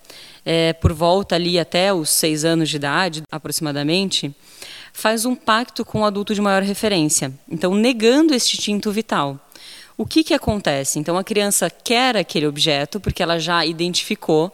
é, 0.44 0.72
por 0.72 0.92
volta 0.92 1.34
ali 1.34 1.58
até 1.58 1.92
os 1.92 2.10
seis 2.10 2.44
anos 2.44 2.68
de 2.68 2.76
idade, 2.76 3.22
aproximadamente, 3.30 4.34
faz 4.92 5.24
um 5.24 5.34
pacto 5.34 5.84
com 5.84 6.00
o 6.00 6.04
adulto 6.04 6.34
de 6.34 6.40
maior 6.40 6.62
referência. 6.62 7.32
Então, 7.48 7.74
negando 7.74 8.34
este 8.34 8.56
instinto 8.56 8.90
vital. 8.90 9.38
O 9.96 10.06
que, 10.06 10.22
que 10.22 10.34
acontece? 10.34 10.98
Então, 10.98 11.18
a 11.18 11.24
criança 11.24 11.68
quer 11.68 12.16
aquele 12.16 12.46
objeto 12.46 13.00
porque 13.00 13.22
ela 13.22 13.38
já 13.38 13.64
identificou 13.66 14.52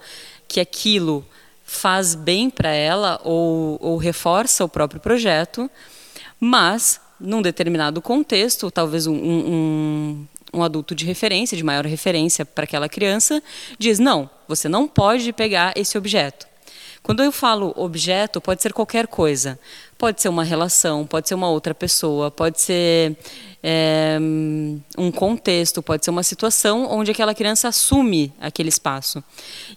que 0.49 0.61
aquilo 0.61 1.25
faz 1.65 2.15
bem 2.15 2.49
para 2.51 2.71
ela 2.71 3.21
ou, 3.25 3.79
ou 3.81 3.97
reforça 3.97 4.65
o 4.65 4.69
próprio 4.69 5.01
projeto, 5.01 5.71
mas 6.39 7.01
num 7.19 7.41
determinado 7.41 8.03
contexto, 8.03 8.71
talvez 8.71 9.07
um, 9.07 9.15
um, 9.15 10.27
um 10.55 10.63
adulto 10.63 10.95
de 10.95 11.05
referência, 11.05 11.57
de 11.57 11.65
maior 11.65 11.85
referência 11.85 12.45
para 12.45 12.65
aquela 12.65 12.89
criança, 12.89 13.43
diz: 13.79 13.99
não, 13.99 14.31
você 14.47 14.69
não 14.69 14.87
pode 14.87 15.33
pegar 15.33 15.73
esse 15.77 15.99
objeto. 15.99 16.47
Quando 17.03 17.23
eu 17.23 17.31
falo 17.31 17.75
objeto, 17.77 18.41
pode 18.41 18.63
ser 18.63 18.73
qualquer 18.73 19.07
coisa. 19.07 19.59
Pode 19.99 20.23
ser 20.23 20.31
uma 20.31 20.43
relação, 20.43 21.07
pode 21.07 21.29
ser 21.29 21.35
uma 21.35 21.51
outra 21.51 21.75
pessoa, 21.75 22.31
pode 22.31 22.63
ser 22.63 23.15
é, 23.63 24.19
um 24.97 25.13
contexto, 25.13 25.83
pode 25.83 26.03
ser 26.03 26.11
uma 26.11 26.23
situação 26.23 26.89
onde 26.91 27.11
aquela 27.11 27.35
criança 27.35 27.69
assume 27.69 28.33
aquele 28.41 28.71
espaço. 28.71 29.23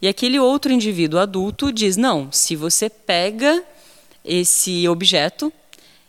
E 0.02 0.08
aquele 0.08 0.40
outro 0.40 0.72
indivíduo 0.72 1.20
adulto 1.20 1.70
diz: 1.70 1.98
não, 1.98 2.32
se 2.32 2.56
você 2.56 2.90
pega 2.90 3.62
esse 4.24 4.88
objeto, 4.88 5.52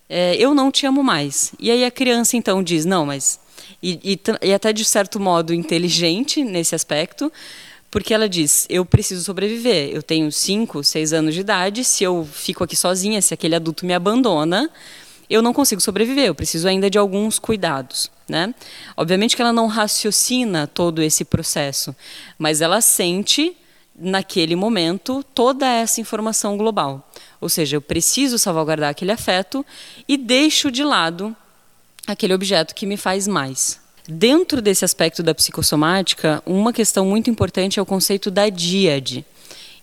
é, 0.09 0.37
eu 0.37 0.55
não 0.55 0.71
te 0.71 0.87
amo 0.87 1.03
mais. 1.03 1.53
E 1.59 1.69
aí 1.71 1.85
a 1.85 1.91
criança 1.91 2.37
então 2.37 2.63
diz: 2.63 2.85
não, 2.85 3.07
mas 3.07 3.41
e, 3.83 3.99
e, 4.03 4.47
e 4.49 4.55
até 4.55 4.73
de 4.73 4.85
certo 4.85 5.19
modo 5.21 5.55
inteligente 5.55 6.43
nesse 6.43 6.75
aspecto, 6.75 7.33
porque 7.91 8.13
ela 8.13 8.29
diz: 8.29 8.67
eu 8.69 8.85
preciso 8.85 9.25
sobreviver. 9.25 9.91
Eu 9.93 10.03
tenho 10.03 10.31
5, 10.31 10.85
6 10.85 11.13
anos 11.13 11.35
de 11.35 11.41
idade. 11.41 11.85
Se 11.85 12.05
eu 12.05 12.29
fico 12.31 12.65
aqui 12.65 12.77
sozinha, 12.77 13.23
se 13.23 13.33
aquele 13.33 13.55
adulto 13.55 13.87
me 13.87 13.95
abandona, 13.95 14.71
eu 15.29 15.43
não 15.43 15.53
consigo 15.53 15.81
sobreviver. 15.81 16.27
Eu 16.27 16.35
preciso 16.35 16.69
ainda 16.69 16.91
de 16.91 16.99
alguns 16.99 17.39
cuidados. 17.39 18.11
Né? 18.29 18.55
Obviamente 18.95 19.35
que 19.35 19.41
ela 19.41 19.55
não 19.55 19.67
raciocina 19.67 20.67
todo 20.67 21.03
esse 21.03 21.25
processo, 21.25 21.97
mas 22.39 22.61
ela 22.61 22.83
sente 22.83 23.57
naquele 23.99 24.55
momento 24.55 25.25
toda 25.35 25.67
essa 25.67 26.01
informação 26.01 26.57
global. 26.57 27.11
Ou 27.41 27.49
seja, 27.49 27.77
eu 27.77 27.81
preciso 27.81 28.39
salvaguardar 28.39 28.91
aquele 28.91 29.13
afeto 29.13 29.65
e 30.07 30.17
deixo 30.17 30.71
de 30.71 30.85
lado 30.85 31.35
aquele 32.13 32.35
objeto 32.35 32.75
que 32.75 32.87
me 32.87 32.97
faz 32.97 33.29
mais. 33.29 33.79
Dentro 34.09 34.63
desse 34.63 34.85
aspecto 34.85 35.23
da 35.23 35.35
psicossomática, 35.35 36.43
uma 36.47 36.73
questão 36.73 37.05
muito 37.05 37.29
importante 37.29 37.79
é 37.79 37.83
o 37.83 37.87
conceito 37.87 38.31
da 38.31 38.49
díade. 38.49 39.25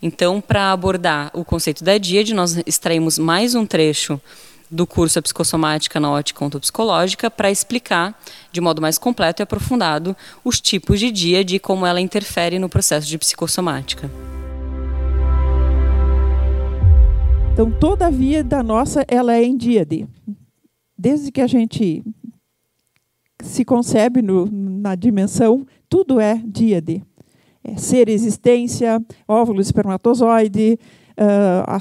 Então, 0.02 0.42
para 0.42 0.72
abordar 0.72 1.30
o 1.34 1.46
conceito 1.46 1.84
da 1.84 1.98
díade, 1.98 2.34
nós 2.34 2.58
extraímos 2.66 3.20
mais 3.20 3.54
um 3.54 3.66
trecho 3.66 4.20
do 4.70 4.88
curso 4.88 5.20
A 5.20 5.22
Psicossomática 5.22 6.00
na 6.00 6.10
Ótica 6.10 6.44
Ontopsicológica 6.44 7.30
para 7.30 7.52
explicar, 7.52 8.20
de 8.52 8.60
modo 8.60 8.82
mais 8.82 8.98
completo 8.98 9.42
e 9.42 9.44
aprofundado, 9.44 10.18
os 10.44 10.60
tipos 10.60 11.00
de 11.00 11.12
díade 11.12 11.56
e 11.56 11.60
como 11.60 11.86
ela 11.86 12.02
interfere 12.02 12.58
no 12.58 12.68
processo 12.68 13.08
de 13.08 13.20
psicossomática. 13.20 14.10
Então, 17.54 17.72
toda 17.72 18.08
a 18.08 18.10
vida 18.10 18.62
nossa 18.62 19.06
ela 19.08 19.34
é 19.34 19.44
em 19.44 19.56
díade. 19.56 20.08
Desde 20.98 21.32
que 21.32 21.42
a 21.42 21.48
gente 21.48 22.04
se 23.42 23.66
concebe 23.66 24.22
no, 24.22 24.46
na 24.46 24.96
dimensão, 24.96 25.66
tudo 25.90 26.20
é 26.20 26.42
díade. 26.46 27.04
É 27.64 27.76
ser, 27.78 28.10
existência, 28.10 29.04
óvulo, 29.28 29.60
espermatozoide. 29.60 30.80
Uh, 31.12 31.64
a 31.68 31.80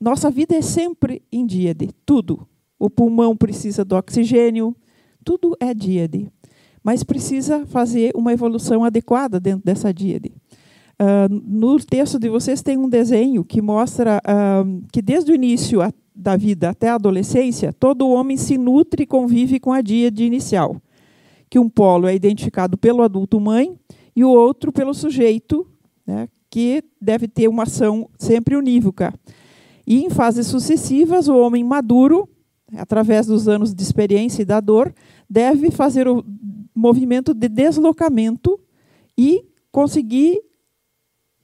nossa 0.00 0.30
vida 0.30 0.54
é 0.54 0.62
sempre 0.62 1.22
em 1.30 1.46
díade, 1.46 1.90
tudo. 2.04 2.46
O 2.78 2.90
pulmão 2.90 3.36
precisa 3.36 3.84
do 3.84 3.96
oxigênio, 3.96 4.76
tudo 5.24 5.56
é 5.60 5.72
díade. 5.72 6.28
Mas 6.82 7.02
precisa 7.02 7.64
fazer 7.66 8.12
uma 8.14 8.32
evolução 8.32 8.84
adequada 8.84 9.40
dentro 9.40 9.64
dessa 9.64 9.92
díade. 9.92 10.32
Uh, 11.00 11.32
no 11.44 11.78
texto 11.78 12.18
de 12.18 12.28
vocês 12.28 12.62
tem 12.62 12.76
um 12.76 12.88
desenho 12.88 13.44
que 13.44 13.62
mostra 13.62 14.18
uh, 14.18 14.82
que 14.92 15.00
desde 15.00 15.32
o 15.32 15.34
início 15.34 15.80
a, 15.80 15.92
da 16.14 16.36
vida 16.36 16.70
até 16.70 16.88
a 16.88 16.94
adolescência, 16.94 17.72
todo 17.72 18.08
homem 18.08 18.36
se 18.36 18.56
nutre 18.56 19.02
e 19.02 19.06
convive 19.06 19.58
com 19.58 19.72
a 19.72 19.80
díade 19.80 20.24
inicial 20.24 20.80
que 21.54 21.58
um 21.60 21.68
polo 21.68 22.08
é 22.08 22.14
identificado 22.16 22.76
pelo 22.76 23.00
adulto 23.00 23.38
mãe 23.38 23.78
e 24.16 24.24
o 24.24 24.28
outro 24.28 24.72
pelo 24.72 24.92
sujeito, 24.92 25.64
né, 26.04 26.28
que 26.50 26.82
deve 27.00 27.28
ter 27.28 27.46
uma 27.46 27.62
ação 27.62 28.10
sempre 28.18 28.56
unívoca. 28.56 29.14
E 29.86 30.04
em 30.04 30.10
fases 30.10 30.48
sucessivas, 30.48 31.28
o 31.28 31.36
homem 31.36 31.62
maduro, 31.62 32.28
através 32.76 33.26
dos 33.28 33.46
anos 33.46 33.72
de 33.72 33.80
experiência 33.84 34.42
e 34.42 34.44
da 34.44 34.58
dor, 34.58 34.92
deve 35.30 35.70
fazer 35.70 36.08
o 36.08 36.24
movimento 36.74 37.32
de 37.32 37.48
deslocamento 37.48 38.58
e 39.16 39.44
conseguir 39.70 40.40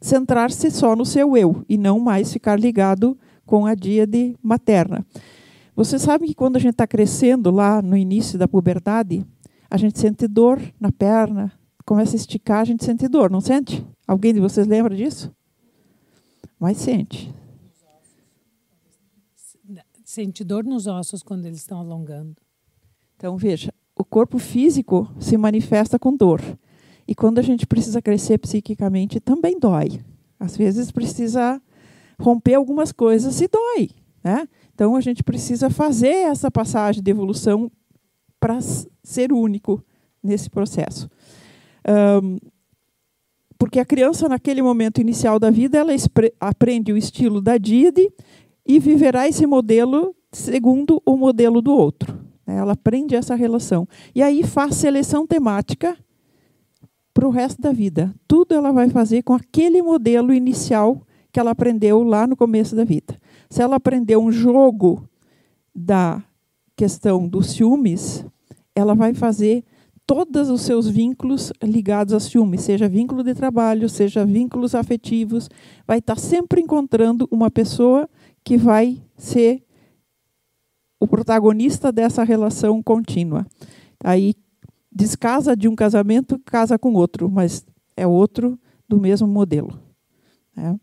centrar-se 0.00 0.70
só 0.70 0.96
no 0.96 1.04
seu 1.04 1.36
eu 1.36 1.64
e 1.68 1.76
não 1.76 2.00
mais 2.00 2.32
ficar 2.32 2.58
ligado 2.58 3.18
com 3.44 3.66
a 3.66 3.74
díade 3.74 4.36
materna. 4.42 5.04
Você 5.76 5.98
sabe 5.98 6.26
que 6.26 6.34
quando 6.34 6.56
a 6.56 6.60
gente 6.60 6.72
está 6.72 6.86
crescendo 6.86 7.50
lá 7.50 7.82
no 7.82 7.96
início 7.96 8.38
da 8.38 8.48
puberdade, 8.48 9.24
a 9.70 9.76
gente 9.76 9.98
sente 9.98 10.26
dor 10.26 10.60
na 10.78 10.90
perna, 10.90 11.52
começa 11.84 12.14
a 12.14 12.18
esticar, 12.18 12.60
a 12.60 12.64
gente 12.64 12.84
sente 12.84 13.08
dor, 13.08 13.30
não 13.30 13.40
sente? 13.40 13.86
Alguém 14.06 14.34
de 14.34 14.40
vocês 14.40 14.66
lembra 14.66 14.94
disso? 14.94 15.32
Mas 16.58 16.78
sente. 16.78 17.32
Sente 20.04 20.42
dor 20.42 20.64
nos 20.64 20.88
ossos 20.88 21.22
quando 21.22 21.46
eles 21.46 21.58
estão 21.58 21.78
alongando. 21.78 22.36
Então, 23.16 23.36
veja, 23.36 23.72
o 23.94 24.04
corpo 24.04 24.38
físico 24.38 25.08
se 25.20 25.36
manifesta 25.36 25.98
com 25.98 26.16
dor. 26.16 26.40
E 27.10 27.14
quando 27.14 27.40
a 27.40 27.42
gente 27.42 27.66
precisa 27.66 28.00
crescer 28.00 28.38
psiquicamente, 28.38 29.18
também 29.18 29.58
dói. 29.58 30.00
Às 30.38 30.56
vezes 30.56 30.92
precisa 30.92 31.60
romper 32.20 32.54
algumas 32.54 32.92
coisas 32.92 33.40
e 33.40 33.48
dói. 33.48 33.90
Né? 34.22 34.48
Então, 34.72 34.94
a 34.94 35.00
gente 35.00 35.24
precisa 35.24 35.68
fazer 35.68 36.14
essa 36.14 36.52
passagem 36.52 37.02
de 37.02 37.10
evolução 37.10 37.68
para 38.38 38.60
ser 39.02 39.32
único 39.32 39.84
nesse 40.22 40.48
processo. 40.48 41.10
Um, 42.22 42.38
porque 43.58 43.80
a 43.80 43.84
criança, 43.84 44.28
naquele 44.28 44.62
momento 44.62 45.00
inicial 45.00 45.40
da 45.40 45.50
vida, 45.50 45.78
ela 45.78 45.92
aprende 46.38 46.92
o 46.92 46.96
estilo 46.96 47.40
da 47.40 47.58
Didi 47.58 48.08
e 48.64 48.78
viverá 48.78 49.26
esse 49.26 49.46
modelo 49.48 50.14
segundo 50.30 51.02
o 51.04 51.16
modelo 51.16 51.60
do 51.60 51.72
outro. 51.72 52.16
Né? 52.46 52.56
Ela 52.56 52.74
aprende 52.74 53.16
essa 53.16 53.34
relação. 53.34 53.88
E 54.14 54.22
aí 54.22 54.44
faz 54.44 54.76
seleção 54.76 55.26
temática 55.26 55.98
para 57.12 57.26
o 57.26 57.30
resto 57.30 57.60
da 57.60 57.72
vida. 57.72 58.14
Tudo 58.26 58.54
ela 58.54 58.72
vai 58.72 58.88
fazer 58.88 59.22
com 59.22 59.34
aquele 59.34 59.82
modelo 59.82 60.32
inicial 60.32 61.02
que 61.32 61.38
ela 61.38 61.50
aprendeu 61.50 62.02
lá 62.02 62.26
no 62.26 62.36
começo 62.36 62.74
da 62.74 62.84
vida. 62.84 63.16
Se 63.48 63.62
ela 63.62 63.76
aprendeu 63.76 64.22
um 64.22 64.32
jogo 64.32 65.08
da 65.74 66.22
questão 66.76 67.28
dos 67.28 67.50
ciúmes, 67.50 68.24
ela 68.74 68.94
vai 68.94 69.14
fazer 69.14 69.64
todos 70.06 70.48
os 70.50 70.62
seus 70.62 70.88
vínculos 70.88 71.52
ligados 71.62 72.12
a 72.12 72.18
ciúmes, 72.18 72.62
seja 72.62 72.88
vínculo 72.88 73.22
de 73.22 73.32
trabalho, 73.32 73.88
seja 73.88 74.24
vínculos 74.24 74.74
afetivos, 74.74 75.48
vai 75.86 75.98
estar 75.98 76.18
sempre 76.18 76.60
encontrando 76.60 77.28
uma 77.30 77.48
pessoa 77.50 78.08
que 78.42 78.56
vai 78.56 79.00
ser 79.16 79.62
o 80.98 81.06
protagonista 81.06 81.92
dessa 81.92 82.24
relação 82.24 82.82
contínua. 82.82 83.46
Aí 84.02 84.34
descasa 84.90 85.56
de 85.56 85.68
um 85.68 85.74
casamento, 85.74 86.38
casa 86.44 86.78
com 86.78 86.92
outro, 86.94 87.30
mas 87.30 87.64
é 87.96 88.06
outro 88.06 88.58
do 88.88 88.98
mesmo 88.98 89.26
modelo. 89.26 89.78
Né? 90.56 90.78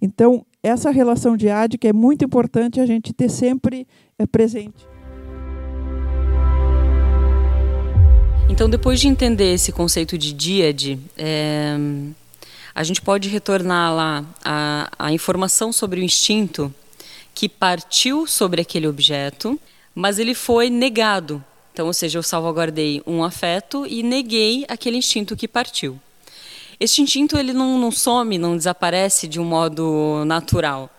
Então, 0.00 0.44
essa 0.62 0.90
relação 0.90 1.36
de 1.36 1.46
que 1.78 1.88
é 1.88 1.92
muito 1.92 2.24
importante 2.24 2.80
a 2.80 2.86
gente 2.86 3.12
ter 3.12 3.28
sempre 3.28 3.86
é, 4.18 4.26
presente. 4.26 4.86
Então, 8.48 8.68
depois 8.68 9.00
de 9.00 9.08
entender 9.08 9.54
esse 9.54 9.72
conceito 9.72 10.18
de 10.18 10.32
díade, 10.32 10.98
é, 11.16 11.76
a 12.74 12.82
gente 12.82 13.00
pode 13.00 13.28
retornar 13.28 13.94
lá 13.94 14.24
a, 14.44 14.90
a 14.98 15.12
informação 15.12 15.72
sobre 15.72 16.00
o 16.00 16.04
instinto 16.04 16.72
que 17.34 17.48
partiu 17.48 18.26
sobre 18.26 18.60
aquele 18.60 18.86
objeto, 18.86 19.58
mas 19.94 20.18
ele 20.18 20.34
foi 20.34 20.68
negado. 20.68 21.42
Então, 21.72 21.86
ou 21.86 21.92
seja, 21.92 22.18
eu 22.18 22.22
salvaguardei 22.22 23.02
um 23.06 23.24
afeto 23.24 23.86
e 23.86 24.02
neguei 24.02 24.64
aquele 24.68 24.98
instinto 24.98 25.34
que 25.34 25.48
partiu. 25.48 25.98
Este 26.78 27.00
instinto 27.00 27.38
ele 27.38 27.52
não, 27.52 27.78
não 27.78 27.90
some, 27.90 28.36
não 28.36 28.56
desaparece 28.56 29.26
de 29.26 29.40
um 29.40 29.44
modo 29.44 30.24
natural. 30.26 30.90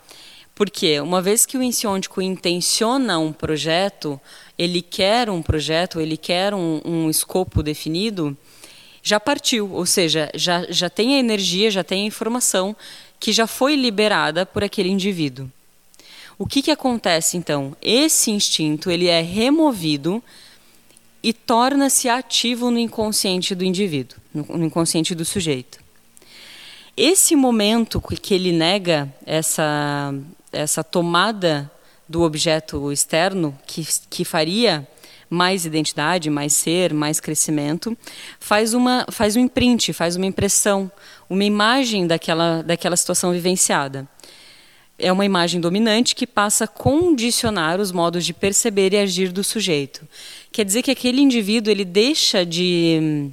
Porque 0.56 1.00
uma 1.00 1.22
vez 1.22 1.46
que 1.46 1.58
o 1.58 1.64
insiôntico 1.64 2.22
intenciona 2.22 3.20
um 3.20 3.32
projeto, 3.34 4.20
ele 4.58 4.82
quer 4.82 5.30
um 5.30 5.42
projeto, 5.42 6.00
ele 6.00 6.16
quer 6.16 6.54
um, 6.54 6.82
um 6.86 7.10
escopo 7.10 7.62
definido, 7.62 8.36
já 9.02 9.20
partiu, 9.20 9.72
ou 9.74 9.86
seja, 9.86 10.32
já, 10.34 10.66
já 10.70 10.90
tem 10.90 11.16
a 11.16 11.20
energia, 11.20 11.70
já 11.70 11.84
tem 11.84 12.04
a 12.04 12.08
informação 12.08 12.76
que 13.20 13.34
já 13.34 13.46
foi 13.46 13.76
liberada 13.76 14.46
por 14.46 14.64
aquele 14.64 14.90
indivíduo. 14.90 15.52
O 16.38 16.48
que, 16.48 16.62
que 16.62 16.72
acontece 16.72 17.36
então? 17.36 17.76
Esse 17.82 18.32
instinto 18.32 18.90
ele 18.90 19.08
é 19.08 19.22
removido 19.22 20.24
e 21.24 21.32
torna-se 21.32 22.10
ativo 22.10 22.70
no 22.70 22.78
inconsciente 22.78 23.56
do 23.56 23.64
indivíduo, 23.64 24.18
no 24.34 24.66
inconsciente 24.66 25.16
do 25.16 25.24
sujeito. 25.24 25.80
Esse 26.96 27.36
momento 27.36 28.02
que 28.02 28.34
ele 28.34 28.52
nega 28.52 29.12
essa, 29.26 30.14
essa 30.52 30.84
tomada 30.84 31.72
do 32.08 32.22
objeto 32.22 32.92
externo 32.92 33.58
que, 33.66 33.88
que 34.10 34.26
faria 34.26 34.88
mais 35.30 35.66
identidade, 35.66 36.30
mais 36.30 36.54
ser, 36.54 36.94
mais 36.94 37.20
crescimento, 37.20 37.98
faz 38.40 38.76
uma 38.76 39.06
faz 39.10 39.36
um 39.36 39.40
imprint, 39.40 39.92
faz 39.92 40.16
uma 40.16 40.28
impressão, 40.28 40.92
uma 41.28 41.44
imagem 41.44 42.06
daquela 42.06 42.62
daquela 42.62 42.96
situação 42.96 43.32
vivenciada. 43.32 44.08
É 45.04 45.12
uma 45.12 45.26
imagem 45.26 45.60
dominante 45.60 46.16
que 46.16 46.26
passa 46.26 46.64
a 46.64 46.68
condicionar 46.68 47.80
os 47.80 47.92
modos 47.92 48.26
de 48.26 48.34
perceber 48.34 48.94
e 48.94 48.98
agir 48.98 49.32
do 49.32 49.44
sujeito. 49.44 50.08
Quer 50.52 50.64
dizer 50.64 50.82
que 50.82 50.92
aquele 50.92 51.22
indivíduo 51.22 51.72
ele 51.72 51.84
deixa 51.84 52.46
de 52.46 53.32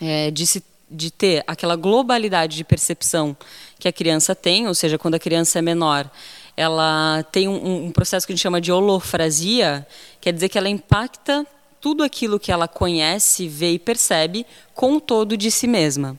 é, 0.00 0.30
de, 0.30 0.46
se, 0.46 0.62
de 0.90 1.10
ter 1.10 1.44
aquela 1.46 1.76
globalidade 1.76 2.56
de 2.56 2.64
percepção 2.64 3.36
que 3.78 3.86
a 3.86 3.92
criança 3.92 4.34
tem, 4.34 4.66
ou 4.66 4.74
seja, 4.74 4.98
quando 4.98 5.14
a 5.14 5.18
criança 5.18 5.58
é 5.58 5.62
menor, 5.62 6.10
ela 6.56 7.22
tem 7.30 7.48
um, 7.48 7.86
um 7.86 7.92
processo 7.92 8.26
que 8.26 8.32
a 8.32 8.36
gente 8.36 8.42
chama 8.42 8.60
de 8.60 8.72
holofrasia, 8.72 9.86
quer 10.20 10.32
dizer 10.32 10.48
que 10.48 10.58
ela 10.58 10.68
impacta 10.68 11.46
tudo 11.80 12.02
aquilo 12.02 12.38
que 12.38 12.52
ela 12.52 12.68
conhece, 12.68 13.48
vê 13.48 13.72
e 13.72 13.78
percebe 13.78 14.46
com 14.74 14.96
o 14.96 15.00
todo 15.00 15.36
de 15.36 15.50
si 15.50 15.66
mesma. 15.66 16.18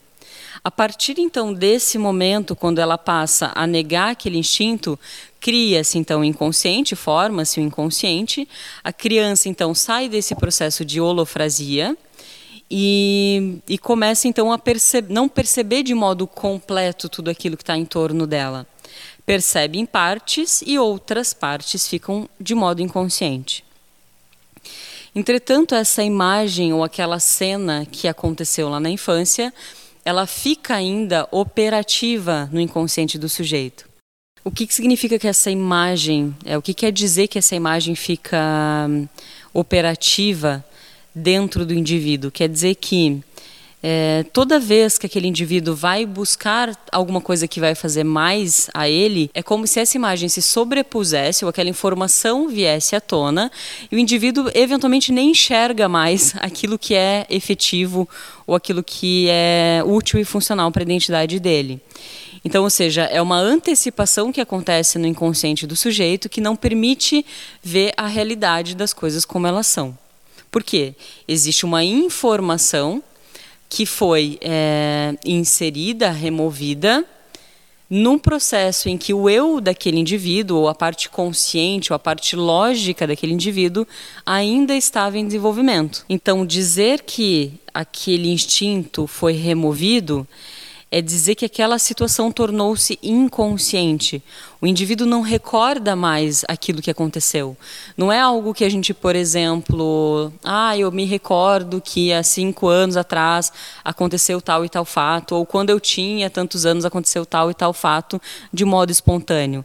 A 0.63 0.69
partir 0.69 1.17
então 1.17 1.53
desse 1.53 1.97
momento, 1.97 2.55
quando 2.55 2.79
ela 2.79 2.97
passa 2.97 3.51
a 3.55 3.65
negar 3.65 4.11
aquele 4.11 4.37
instinto, 4.37 4.97
cria-se 5.39 5.97
então 5.97 6.21
o 6.21 6.23
inconsciente, 6.23 6.95
forma-se 6.95 7.59
o 7.59 7.63
inconsciente. 7.63 8.47
A 8.83 8.93
criança 8.93 9.49
então 9.49 9.73
sai 9.73 10.07
desse 10.07 10.35
processo 10.35 10.85
de 10.85 11.01
holofrasia 11.01 11.97
e, 12.69 13.57
e 13.67 13.77
começa 13.77 14.27
então 14.27 14.51
a 14.51 14.59
perceber, 14.59 15.11
não 15.11 15.27
perceber 15.27 15.81
de 15.81 15.95
modo 15.95 16.27
completo 16.27 17.09
tudo 17.09 17.29
aquilo 17.31 17.57
que 17.57 17.63
está 17.63 17.75
em 17.75 17.85
torno 17.85 18.27
dela 18.27 18.67
percebe 19.25 19.79
em 19.79 19.85
partes 19.85 20.61
e 20.65 20.77
outras 20.77 21.33
partes 21.33 21.87
ficam 21.87 22.29
de 22.39 22.53
modo 22.55 22.81
inconsciente. 22.81 23.63
Entretanto, 25.13 25.75
essa 25.75 26.03
imagem 26.03 26.73
ou 26.73 26.83
aquela 26.83 27.19
cena 27.19 27.85
que 27.89 28.07
aconteceu 28.07 28.69
lá 28.69 28.79
na 28.79 28.89
infância, 28.89 29.53
ela 30.03 30.25
fica 30.25 30.75
ainda 30.75 31.27
operativa 31.31 32.49
no 32.51 32.59
inconsciente 32.59 33.17
do 33.17 33.29
sujeito. 33.29 33.89
O 34.43 34.49
que, 34.49 34.65
que 34.65 34.73
significa 34.73 35.19
que 35.19 35.27
essa 35.27 35.51
imagem, 35.51 36.35
é 36.43 36.57
o 36.57 36.61
que 36.61 36.73
quer 36.73 36.91
dizer 36.91 37.27
que 37.27 37.37
essa 37.37 37.55
imagem 37.55 37.93
fica 37.93 38.87
hum, 38.89 39.07
operativa 39.53 40.65
dentro 41.13 41.63
do 41.63 41.73
indivíduo? 41.73 42.31
Quer 42.31 42.49
dizer 42.49 42.75
que 42.75 43.21
é, 43.83 44.23
toda 44.31 44.59
vez 44.59 44.97
que 44.97 45.07
aquele 45.07 45.27
indivíduo 45.27 45.73
vai 45.73 46.05
buscar 46.05 46.77
alguma 46.91 47.19
coisa 47.19 47.47
que 47.47 47.59
vai 47.59 47.73
fazer 47.73 48.03
mais 48.03 48.69
a 48.73 48.87
ele, 48.87 49.31
é 49.33 49.41
como 49.41 49.65
se 49.65 49.79
essa 49.79 49.97
imagem 49.97 50.29
se 50.29 50.41
sobrepusesse 50.41 51.43
ou 51.43 51.49
aquela 51.49 51.69
informação 51.69 52.47
viesse 52.47 52.95
à 52.95 53.01
tona 53.01 53.51
e 53.91 53.95
o 53.95 53.99
indivíduo 53.99 54.51
eventualmente 54.53 55.11
nem 55.11 55.31
enxerga 55.31 55.89
mais 55.89 56.33
aquilo 56.39 56.77
que 56.77 56.93
é 56.93 57.25
efetivo 57.29 58.07
ou 58.45 58.55
aquilo 58.55 58.83
que 58.83 59.27
é 59.29 59.81
útil 59.85 60.19
e 60.19 60.25
funcional 60.25 60.71
para 60.71 60.83
a 60.83 60.85
identidade 60.85 61.39
dele. 61.39 61.81
Então, 62.43 62.63
ou 62.63 62.69
seja, 62.69 63.03
é 63.03 63.21
uma 63.21 63.37
antecipação 63.37 64.31
que 64.31 64.41
acontece 64.41 64.97
no 64.97 65.07
inconsciente 65.07 65.67
do 65.67 65.75
sujeito 65.75 66.27
que 66.27 66.41
não 66.41 66.55
permite 66.55 67.25
ver 67.63 67.93
a 67.95 68.07
realidade 68.07 68.75
das 68.75 68.93
coisas 68.93 69.25
como 69.25 69.45
elas 69.45 69.67
são. 69.67 69.97
Por 70.49 70.63
quê? 70.63 70.95
Existe 71.27 71.65
uma 71.65 71.83
informação 71.83 73.01
que 73.71 73.85
foi 73.85 74.37
é, 74.41 75.15
inserida, 75.25 76.11
removida, 76.11 77.05
num 77.89 78.19
processo 78.19 78.89
em 78.89 78.97
que 78.97 79.13
o 79.13 79.29
eu 79.29 79.61
daquele 79.61 79.97
indivíduo, 79.97 80.59
ou 80.59 80.67
a 80.67 80.75
parte 80.75 81.09
consciente, 81.09 81.93
ou 81.93 81.95
a 81.95 81.99
parte 81.99 82.35
lógica 82.35 83.07
daquele 83.07 83.31
indivíduo, 83.31 83.87
ainda 84.25 84.75
estava 84.75 85.17
em 85.17 85.25
desenvolvimento. 85.25 86.05
Então, 86.09 86.45
dizer 86.45 87.03
que 87.03 87.53
aquele 87.73 88.29
instinto 88.29 89.07
foi 89.07 89.33
removido 89.33 90.27
é 90.91 91.01
dizer 91.01 91.35
que 91.35 91.45
aquela 91.45 91.79
situação 91.79 92.29
tornou-se 92.29 92.99
inconsciente. 93.01 94.21
O 94.59 94.67
indivíduo 94.67 95.07
não 95.07 95.21
recorda 95.21 95.95
mais 95.95 96.43
aquilo 96.49 96.81
que 96.81 96.91
aconteceu. 96.91 97.55
Não 97.95 98.11
é 98.11 98.19
algo 98.19 98.53
que 98.53 98.65
a 98.65 98.69
gente, 98.69 98.93
por 98.93 99.15
exemplo, 99.15 100.33
ah, 100.43 100.77
eu 100.77 100.91
me 100.91 101.05
recordo 101.05 101.79
que 101.79 102.11
há 102.11 102.21
cinco 102.21 102.67
anos 102.67 102.97
atrás 102.97 103.53
aconteceu 103.85 104.41
tal 104.41 104.65
e 104.65 104.69
tal 104.69 104.83
fato, 104.83 105.33
ou 105.33 105.45
quando 105.45 105.69
eu 105.69 105.79
tinha 105.79 106.29
tantos 106.29 106.65
anos 106.65 106.83
aconteceu 106.83 107.25
tal 107.25 107.49
e 107.49 107.53
tal 107.53 107.71
fato, 107.71 108.21
de 108.51 108.65
modo 108.65 108.91
espontâneo. 108.91 109.63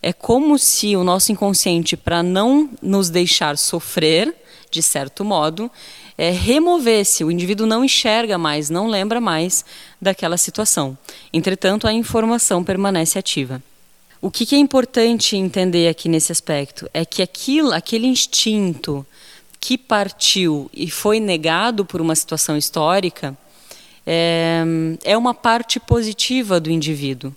É 0.00 0.12
como 0.12 0.56
se 0.60 0.94
o 0.94 1.02
nosso 1.02 1.32
inconsciente, 1.32 1.96
para 1.96 2.22
não 2.22 2.70
nos 2.80 3.10
deixar 3.10 3.58
sofrer, 3.58 4.32
de 4.70 4.82
certo 4.82 5.24
modo, 5.24 5.70
é, 6.18 6.30
remover-se, 6.30 7.22
o 7.22 7.30
indivíduo 7.30 7.64
não 7.64 7.84
enxerga 7.84 8.36
mais, 8.36 8.68
não 8.68 8.88
lembra 8.88 9.20
mais 9.20 9.64
daquela 10.02 10.36
situação. 10.36 10.98
Entretanto, 11.32 11.86
a 11.86 11.92
informação 11.92 12.64
permanece 12.64 13.16
ativa. 13.16 13.62
O 14.20 14.28
que, 14.28 14.44
que 14.44 14.56
é 14.56 14.58
importante 14.58 15.36
entender 15.36 15.86
aqui 15.86 16.08
nesse 16.08 16.32
aspecto 16.32 16.90
é 16.92 17.04
que 17.04 17.22
aquilo, 17.22 17.72
aquele 17.72 18.08
instinto 18.08 19.06
que 19.60 19.78
partiu 19.78 20.68
e 20.74 20.90
foi 20.90 21.20
negado 21.20 21.84
por 21.84 22.00
uma 22.00 22.16
situação 22.16 22.56
histórica 22.56 23.36
é, 24.04 24.64
é 25.04 25.16
uma 25.16 25.34
parte 25.34 25.78
positiva 25.78 26.58
do 26.58 26.68
indivíduo. 26.68 27.32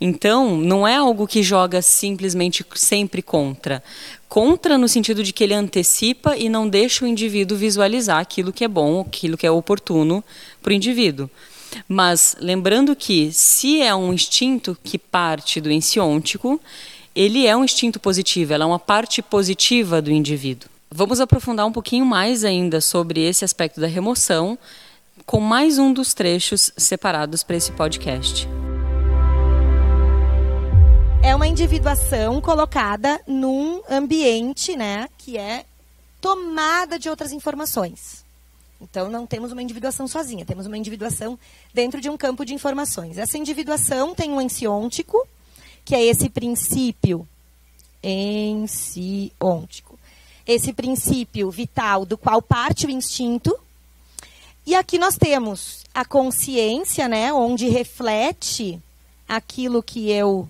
Então, 0.00 0.56
não 0.56 0.86
é 0.86 0.96
algo 0.96 1.26
que 1.26 1.42
joga 1.42 1.80
simplesmente 1.80 2.64
sempre 2.74 3.22
contra. 3.22 3.82
Contra 4.28 4.76
no 4.76 4.88
sentido 4.88 5.22
de 5.22 5.32
que 5.32 5.44
ele 5.44 5.54
antecipa 5.54 6.36
e 6.36 6.48
não 6.48 6.68
deixa 6.68 7.04
o 7.04 7.08
indivíduo 7.08 7.56
visualizar 7.56 8.18
aquilo 8.18 8.52
que 8.52 8.64
é 8.64 8.68
bom, 8.68 9.00
aquilo 9.00 9.36
que 9.36 9.46
é 9.46 9.50
oportuno 9.50 10.22
para 10.62 10.70
o 10.70 10.74
indivíduo. 10.74 11.30
Mas 11.88 12.36
lembrando 12.40 12.94
que, 12.94 13.32
se 13.32 13.80
é 13.80 13.94
um 13.94 14.12
instinto 14.12 14.76
que 14.82 14.98
parte 14.98 15.60
do 15.60 15.70
ensiôntico, 15.70 16.60
ele 17.14 17.46
é 17.46 17.56
um 17.56 17.64
instinto 17.64 18.00
positivo, 18.00 18.52
ela 18.52 18.64
é 18.64 18.66
uma 18.66 18.78
parte 18.78 19.22
positiva 19.22 20.02
do 20.02 20.10
indivíduo. 20.10 20.68
Vamos 20.90 21.20
aprofundar 21.20 21.66
um 21.66 21.72
pouquinho 21.72 22.04
mais 22.04 22.44
ainda 22.44 22.80
sobre 22.80 23.20
esse 23.20 23.44
aspecto 23.44 23.80
da 23.80 23.86
remoção 23.86 24.58
com 25.26 25.40
mais 25.40 25.78
um 25.78 25.92
dos 25.92 26.12
trechos 26.12 26.70
separados 26.76 27.42
para 27.42 27.56
esse 27.56 27.72
podcast 27.72 28.46
é 31.24 31.34
uma 31.34 31.46
individuação 31.46 32.38
colocada 32.38 33.18
num 33.26 33.80
ambiente, 33.88 34.76
né, 34.76 35.08
que 35.16 35.38
é 35.38 35.64
tomada 36.20 36.98
de 36.98 37.08
outras 37.08 37.32
informações. 37.32 38.22
Então 38.78 39.08
não 39.08 39.26
temos 39.26 39.50
uma 39.50 39.62
individuação 39.62 40.06
sozinha, 40.06 40.44
temos 40.44 40.66
uma 40.66 40.76
individuação 40.76 41.38
dentro 41.72 41.98
de 41.98 42.10
um 42.10 42.16
campo 42.18 42.44
de 42.44 42.52
informações. 42.52 43.16
Essa 43.16 43.38
individuação 43.38 44.14
tem 44.14 44.30
um 44.32 44.40
ensiôntico, 44.40 45.26
que 45.82 45.94
é 45.94 46.04
esse 46.04 46.28
princípio 46.28 47.26
ensiôntico. 48.02 49.98
Esse 50.46 50.74
princípio 50.74 51.50
vital 51.50 52.04
do 52.04 52.18
qual 52.18 52.42
parte 52.42 52.84
o 52.84 52.90
instinto. 52.90 53.58
E 54.66 54.74
aqui 54.74 54.98
nós 54.98 55.16
temos 55.16 55.86
a 55.94 56.04
consciência, 56.04 57.08
né, 57.08 57.32
onde 57.32 57.66
reflete 57.70 58.78
aquilo 59.26 59.82
que 59.82 60.10
eu 60.10 60.46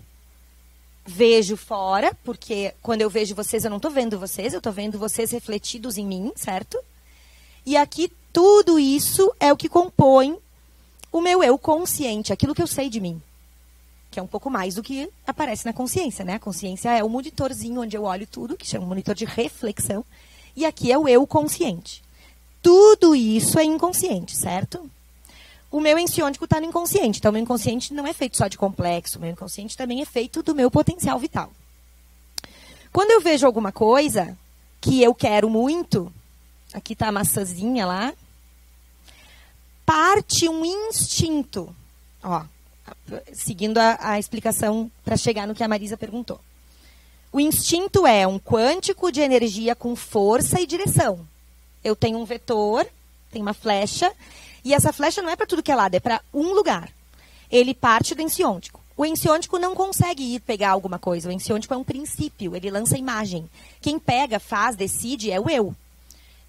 vejo 1.05 1.57
fora, 1.57 2.17
porque 2.25 2.75
quando 2.83 3.03
eu 3.03 3.11
vejo 3.11 3.35
vocês, 3.35 3.65
eu 3.65 3.71
não 3.71 3.77
estou 3.77 3.91
vendo 3.91 4.19
vocês, 4.19 4.53
eu 4.53 4.59
estou 4.59 4.73
vendo 4.73 4.99
vocês 4.99 5.31
refletidos 5.31 5.99
em 5.99 6.07
mim, 6.07 6.33
certo? 6.35 6.79
E 7.67 7.77
aqui 7.77 8.11
tudo 8.33 8.79
isso 8.79 9.33
é 9.39 9.53
o 9.53 9.57
que 9.57 9.69
compõe 9.69 10.37
o 11.13 11.21
meu 11.21 11.43
eu 11.45 11.57
consciente, 11.57 12.33
aquilo 12.33 12.55
que 12.55 12.63
eu 12.63 12.67
sei 12.67 12.91
de 12.91 13.01
mim. 13.01 13.23
Que 14.11 14.19
é 14.19 14.23
um 14.23 14.27
pouco 14.27 14.51
mais 14.51 14.75
do 14.75 14.83
que 14.83 15.09
aparece 15.27 15.65
na 15.65 15.73
consciência, 15.73 16.25
né? 16.25 16.35
A 16.35 16.41
consciência 16.41 16.91
é 16.91 17.05
o 17.05 17.09
monitorzinho 17.09 17.83
onde 17.83 17.97
eu 17.97 18.03
olho 18.03 18.27
tudo, 18.27 18.57
que 18.57 18.67
chama 18.67 18.87
monitor 18.87 19.15
de 19.15 19.25
reflexão. 19.25 20.05
E 20.57 20.67
aqui 20.67 20.91
é 20.91 20.99
o 20.99 21.07
eu 21.07 21.27
consciente. 21.27 22.03
Tudo 22.61 23.15
isso 23.15 23.59
é 23.59 23.65
inconsciente, 23.65 24.37
certo? 24.37 24.91
O 25.75 25.81
meu 25.81 25.99
ensiônico 25.99 26.45
está 26.45 26.61
no 26.61 26.67
inconsciente. 26.67 27.19
Então, 27.19 27.31
o 27.31 27.33
meu 27.33 27.43
inconsciente 27.43 27.93
não 27.93 28.07
é 28.07 28.13
feito 28.13 28.37
só 28.37 28.47
de 28.47 28.57
complexo, 28.57 29.19
o 29.19 29.21
meu 29.21 29.33
inconsciente 29.33 29.77
também 29.77 30.01
é 30.01 30.05
feito 30.05 30.41
do 30.41 30.55
meu 30.55 30.71
potencial 30.71 31.19
vital. 31.19 31.51
Quando 32.93 33.11
eu 33.11 33.21
vejo 33.21 33.45
alguma 33.45 33.73
coisa 33.73 34.39
que 34.81 35.03
eu 35.03 35.13
quero 35.13 35.51
muito, 35.51 36.13
aqui 36.73 36.93
está 36.93 37.09
a 37.09 37.13
maçãzinha 37.13 37.85
lá, 37.87 38.15
parte 39.85 40.49
um 40.49 40.65
instinto. 40.65 41.75
Ó, 42.23 42.45
seguindo 43.33 43.79
a, 43.79 43.99
a 43.99 44.19
explicação 44.21 44.89
para 45.05 45.17
chegar 45.17 45.45
no 45.45 45.57
que 45.57 45.65
a 45.65 45.67
Marisa 45.67 45.97
perguntou. 45.97 46.41
O 47.33 47.41
instinto 47.41 48.07
é 48.07 48.25
um 48.29 48.39
quântico 48.39 49.11
de 49.11 49.21
energia 49.21 49.75
com 49.75 49.97
força 49.97 50.61
e 50.61 50.69
direção. 50.69 51.27
Eu 51.83 51.97
tenho 51.97 52.17
um 52.17 52.25
vetor, 52.25 52.87
tem 53.33 53.43
uma 53.43 53.53
flecha, 53.53 54.13
e 54.65 54.73
essa 54.73 54.93
flecha 54.93 55.21
não 55.21 55.29
é 55.31 55.37
para 55.37 55.47
tudo 55.47 55.63
que 55.63 55.71
é 55.71 55.77
lado, 55.77 55.95
é 55.95 56.01
para 56.01 56.21
um 56.33 56.53
lugar. 56.53 56.89
Ele 57.51 57.75
parte 57.75 58.15
do 58.15 58.23
ensiôntico. 58.23 58.81
O 58.97 59.05
ensiôntico 59.05 59.59
não 59.59 59.75
consegue 59.75 60.23
ir 60.35 60.41
pegar 60.41 60.71
alguma 60.71 60.99
coisa. 60.99 61.29
O 61.29 61.33
ensiôntico 61.33 61.75
é 61.75 61.77
um 61.77 61.85
princípio, 61.85 62.55
ele 62.55 62.71
lança 62.71 62.97
imagem. 62.97 63.49
Quem 63.81 63.99
pega, 63.99 64.39
faz, 64.39 64.77
decide 64.77 65.31
é 65.31 65.41
o 65.41 65.51
eu. 65.51 65.75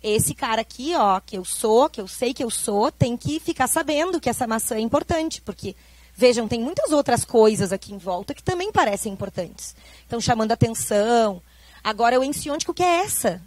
Esse 0.01 0.35
cara 0.35 0.61
aqui, 0.61 0.93
ó, 0.95 1.19
que 1.19 1.35
eu 1.35 1.43
sou, 1.43 1.89
que 1.89 1.99
eu 1.99 2.07
sei 2.07 2.33
que 2.33 2.43
eu 2.43 2.49
sou, 2.51 2.91
tem 2.91 3.17
que 3.17 3.39
ficar 3.39 3.67
sabendo 3.67 4.21
que 4.21 4.29
essa 4.29 4.45
maçã 4.45 4.75
é 4.75 4.79
importante, 4.79 5.41
porque 5.41 5.75
vejam, 6.15 6.47
tem 6.47 6.61
muitas 6.61 6.91
outras 6.91 7.25
coisas 7.25 7.73
aqui 7.73 7.91
em 7.91 7.97
volta 7.97 8.35
que 8.35 8.43
também 8.43 8.71
parecem 8.71 9.11
importantes. 9.11 9.75
Estão 10.03 10.21
chamando 10.21 10.51
atenção. 10.51 11.41
Agora 11.83 12.19
o 12.19 12.23
ensiôntico 12.23 12.73
que 12.73 12.83
é 12.83 13.01
essa. 13.01 13.41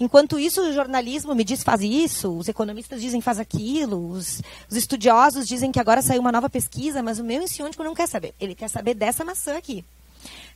Enquanto 0.00 0.38
isso, 0.38 0.60
o 0.62 0.72
jornalismo 0.72 1.34
me 1.34 1.42
diz 1.42 1.64
faz 1.64 1.80
isso, 1.82 2.30
os 2.30 2.48
economistas 2.48 3.00
dizem 3.00 3.20
faz 3.20 3.38
aquilo, 3.38 4.10
os, 4.10 4.40
os 4.70 4.76
estudiosos 4.76 5.46
dizem 5.46 5.72
que 5.72 5.80
agora 5.80 6.00
saiu 6.00 6.20
uma 6.20 6.30
nova 6.30 6.48
pesquisa, 6.48 7.02
mas 7.02 7.18
o 7.18 7.24
meu 7.24 7.42
ensiônico 7.42 7.82
não 7.82 7.94
quer 7.94 8.06
saber. 8.06 8.32
Ele 8.38 8.54
quer 8.54 8.68
saber 8.68 8.94
dessa 8.94 9.24
maçã 9.24 9.56
aqui. 9.56 9.84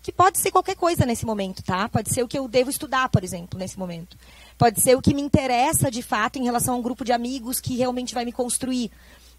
Que 0.00 0.12
pode 0.12 0.38
ser 0.38 0.50
qualquer 0.50 0.76
coisa 0.76 1.04
nesse 1.06 1.26
momento, 1.26 1.62
tá? 1.62 1.88
Pode 1.88 2.10
ser 2.10 2.22
o 2.22 2.28
que 2.28 2.38
eu 2.38 2.46
devo 2.46 2.70
estudar, 2.70 3.08
por 3.08 3.22
exemplo, 3.24 3.58
nesse 3.58 3.78
momento. 3.78 4.16
Pode 4.56 4.80
ser 4.80 4.96
o 4.96 5.02
que 5.02 5.14
me 5.14 5.22
interessa 5.22 5.90
de 5.90 6.02
fato 6.02 6.38
em 6.38 6.44
relação 6.44 6.74
a 6.74 6.76
um 6.78 6.82
grupo 6.82 7.04
de 7.04 7.12
amigos 7.12 7.60
que 7.60 7.76
realmente 7.76 8.14
vai 8.14 8.24
me 8.24 8.32
construir. 8.32 8.90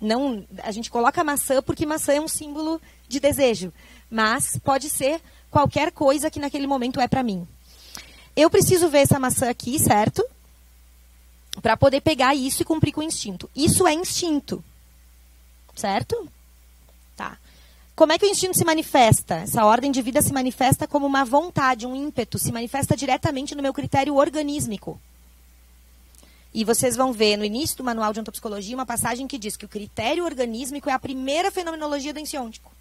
Não, 0.02 0.46
a 0.64 0.72
gente 0.72 0.92
coloca 0.92 1.24
maçã 1.24 1.62
porque 1.62 1.86
maçã 1.86 2.14
é 2.14 2.20
um 2.20 2.28
símbolo 2.28 2.82
de 3.08 3.20
desejo, 3.22 3.72
mas 4.10 4.58
pode 4.58 4.90
ser 4.90 5.22
qualquer 5.50 5.92
coisa 5.92 6.30
que 6.30 6.40
naquele 6.40 6.68
momento 6.68 7.00
é 7.00 7.08
para 7.08 7.24
mim. 7.24 7.48
Eu 8.36 8.50
preciso 8.50 8.90
ver 8.90 9.00
essa 9.00 9.20
maçã 9.20 9.50
aqui, 9.50 9.78
certo? 9.80 10.26
Para 11.62 11.78
poder 11.78 12.02
pegar 12.02 12.34
isso 12.34 12.62
e 12.62 12.66
cumprir 12.66 12.92
com 12.92 13.02
o 13.02 13.04
instinto. 13.04 13.50
Isso 13.56 13.88
é 13.88 13.94
instinto. 13.94 14.64
Certo? 15.76 16.30
Tá. 17.16 17.38
Como 17.96 18.12
é 18.12 18.18
que 18.18 18.26
o 18.26 18.30
instinto 18.30 18.58
se 18.58 18.66
manifesta? 18.66 19.36
Essa 19.36 19.66
ordem 19.66 19.92
de 19.92 20.02
vida 20.02 20.22
se 20.22 20.34
manifesta 20.34 20.88
como 20.88 21.06
uma 21.06 21.24
vontade, 21.24 21.86
um 21.86 21.96
ímpeto, 21.96 22.40
se 22.40 22.52
manifesta 22.52 22.96
diretamente 22.96 23.54
no 23.54 23.62
meu 23.62 23.74
critério 23.74 24.16
organísmico. 24.16 25.00
E 26.52 26.64
vocês 26.64 26.96
vão 26.96 27.12
ver 27.12 27.38
no 27.38 27.46
início 27.46 27.78
do 27.78 27.84
manual 27.84 28.14
de 28.14 28.20
ontopsicologia 28.20 28.76
uma 28.76 28.86
passagem 28.86 29.28
que 29.28 29.40
diz 29.40 29.56
que 29.56 29.66
o 29.66 29.70
critério 29.70 30.24
organísmico 30.24 30.90
é 30.90 30.94
a 30.94 31.00
primeira 31.00 31.52
fenomenologia 31.52 32.14
do 32.14 32.20
ensiôntico. 32.20 32.72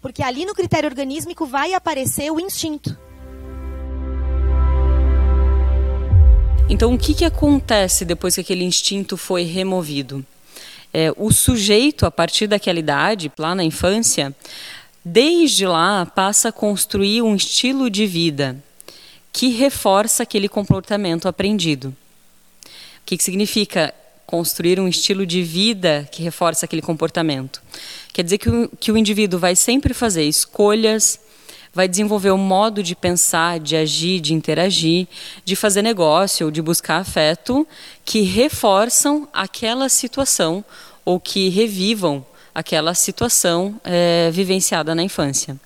Porque 0.00 0.22
ali 0.22 0.44
no 0.44 0.54
critério 0.54 0.88
organísmico 0.88 1.44
vai 1.46 1.74
aparecer 1.74 2.30
o 2.30 2.38
instinto. 2.38 2.96
Então, 6.70 6.92
o 6.92 6.98
que, 6.98 7.14
que 7.14 7.24
acontece 7.24 8.04
depois 8.04 8.34
que 8.34 8.42
aquele 8.42 8.62
instinto 8.62 9.16
foi 9.16 9.42
removido? 9.42 10.24
É, 10.92 11.10
o 11.16 11.32
sujeito, 11.32 12.04
a 12.04 12.10
partir 12.10 12.46
daquela 12.46 12.78
idade, 12.78 13.32
lá 13.38 13.54
na 13.54 13.64
infância, 13.64 14.34
desde 15.02 15.66
lá 15.66 16.04
passa 16.04 16.50
a 16.50 16.52
construir 16.52 17.22
um 17.22 17.34
estilo 17.34 17.88
de 17.88 18.06
vida 18.06 18.62
que 19.32 19.48
reforça 19.48 20.22
aquele 20.22 20.48
comportamento 20.48 21.26
aprendido. 21.26 21.88
O 22.66 23.06
que, 23.06 23.16
que 23.16 23.24
significa 23.24 23.94
construir 24.26 24.78
um 24.78 24.86
estilo 24.86 25.24
de 25.24 25.42
vida 25.42 26.06
que 26.12 26.22
reforça 26.22 26.66
aquele 26.66 26.82
comportamento? 26.82 27.62
Quer 28.12 28.24
dizer 28.24 28.36
que 28.36 28.50
o, 28.50 28.68
que 28.78 28.92
o 28.92 28.98
indivíduo 28.98 29.40
vai 29.40 29.56
sempre 29.56 29.94
fazer 29.94 30.24
escolhas, 30.24 31.18
vai 31.78 31.86
desenvolver 31.86 32.32
um 32.32 32.36
modo 32.36 32.82
de 32.82 32.96
pensar, 32.96 33.60
de 33.60 33.76
agir, 33.76 34.18
de 34.18 34.34
interagir, 34.34 35.06
de 35.44 35.54
fazer 35.54 35.80
negócio 35.80 36.46
ou 36.46 36.50
de 36.50 36.60
buscar 36.60 36.96
afeto 36.96 37.64
que 38.04 38.22
reforçam 38.22 39.28
aquela 39.32 39.88
situação 39.88 40.64
ou 41.04 41.20
que 41.20 41.48
revivam 41.48 42.26
aquela 42.52 42.94
situação 42.94 43.80
é, 43.84 44.28
vivenciada 44.32 44.92
na 44.92 45.04
infância. 45.04 45.56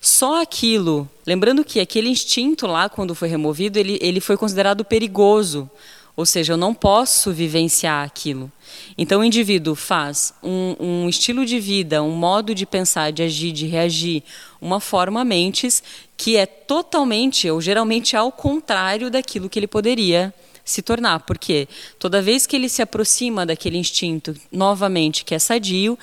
Só 0.00 0.40
aquilo, 0.40 1.06
lembrando 1.26 1.62
que 1.62 1.80
aquele 1.80 2.08
instinto 2.08 2.66
lá, 2.66 2.88
quando 2.88 3.14
foi 3.14 3.28
removido, 3.28 3.78
ele, 3.78 3.98
ele 4.00 4.20
foi 4.20 4.38
considerado 4.38 4.86
perigoso, 4.86 5.70
ou 6.18 6.26
seja, 6.26 6.54
eu 6.54 6.56
não 6.56 6.74
posso 6.74 7.32
vivenciar 7.32 8.04
aquilo. 8.04 8.50
Então 8.98 9.20
o 9.20 9.24
indivíduo 9.24 9.76
faz 9.76 10.34
um, 10.42 10.74
um, 10.80 11.08
estilo 11.08 11.46
de 11.46 11.60
vida, 11.60 12.02
um 12.02 12.10
modo 12.10 12.56
de 12.56 12.66
pensar, 12.66 13.12
de 13.12 13.22
agir, 13.22 13.52
de 13.52 13.68
reagir, 13.68 14.24
uma 14.60 14.80
forma 14.80 15.24
mentes 15.24 15.80
que 16.16 16.36
é 16.36 16.44
totalmente 16.44 17.48
ou 17.48 17.60
geralmente 17.60 18.16
ao 18.16 18.32
contrário 18.32 19.12
daquilo 19.12 19.48
que 19.48 19.60
ele 19.60 19.68
poderia 19.68 20.34
se 20.64 20.82
tornar, 20.82 21.20
porque 21.20 21.68
toda 22.00 22.20
vez 22.20 22.48
que 22.48 22.56
ele 22.56 22.68
se 22.68 22.82
aproxima 22.82 23.46
daquele 23.46 23.78
instinto 23.78 24.34
novamente 24.50 25.24
que 25.24 25.36
é 25.36 25.38
sadio, 25.38 25.96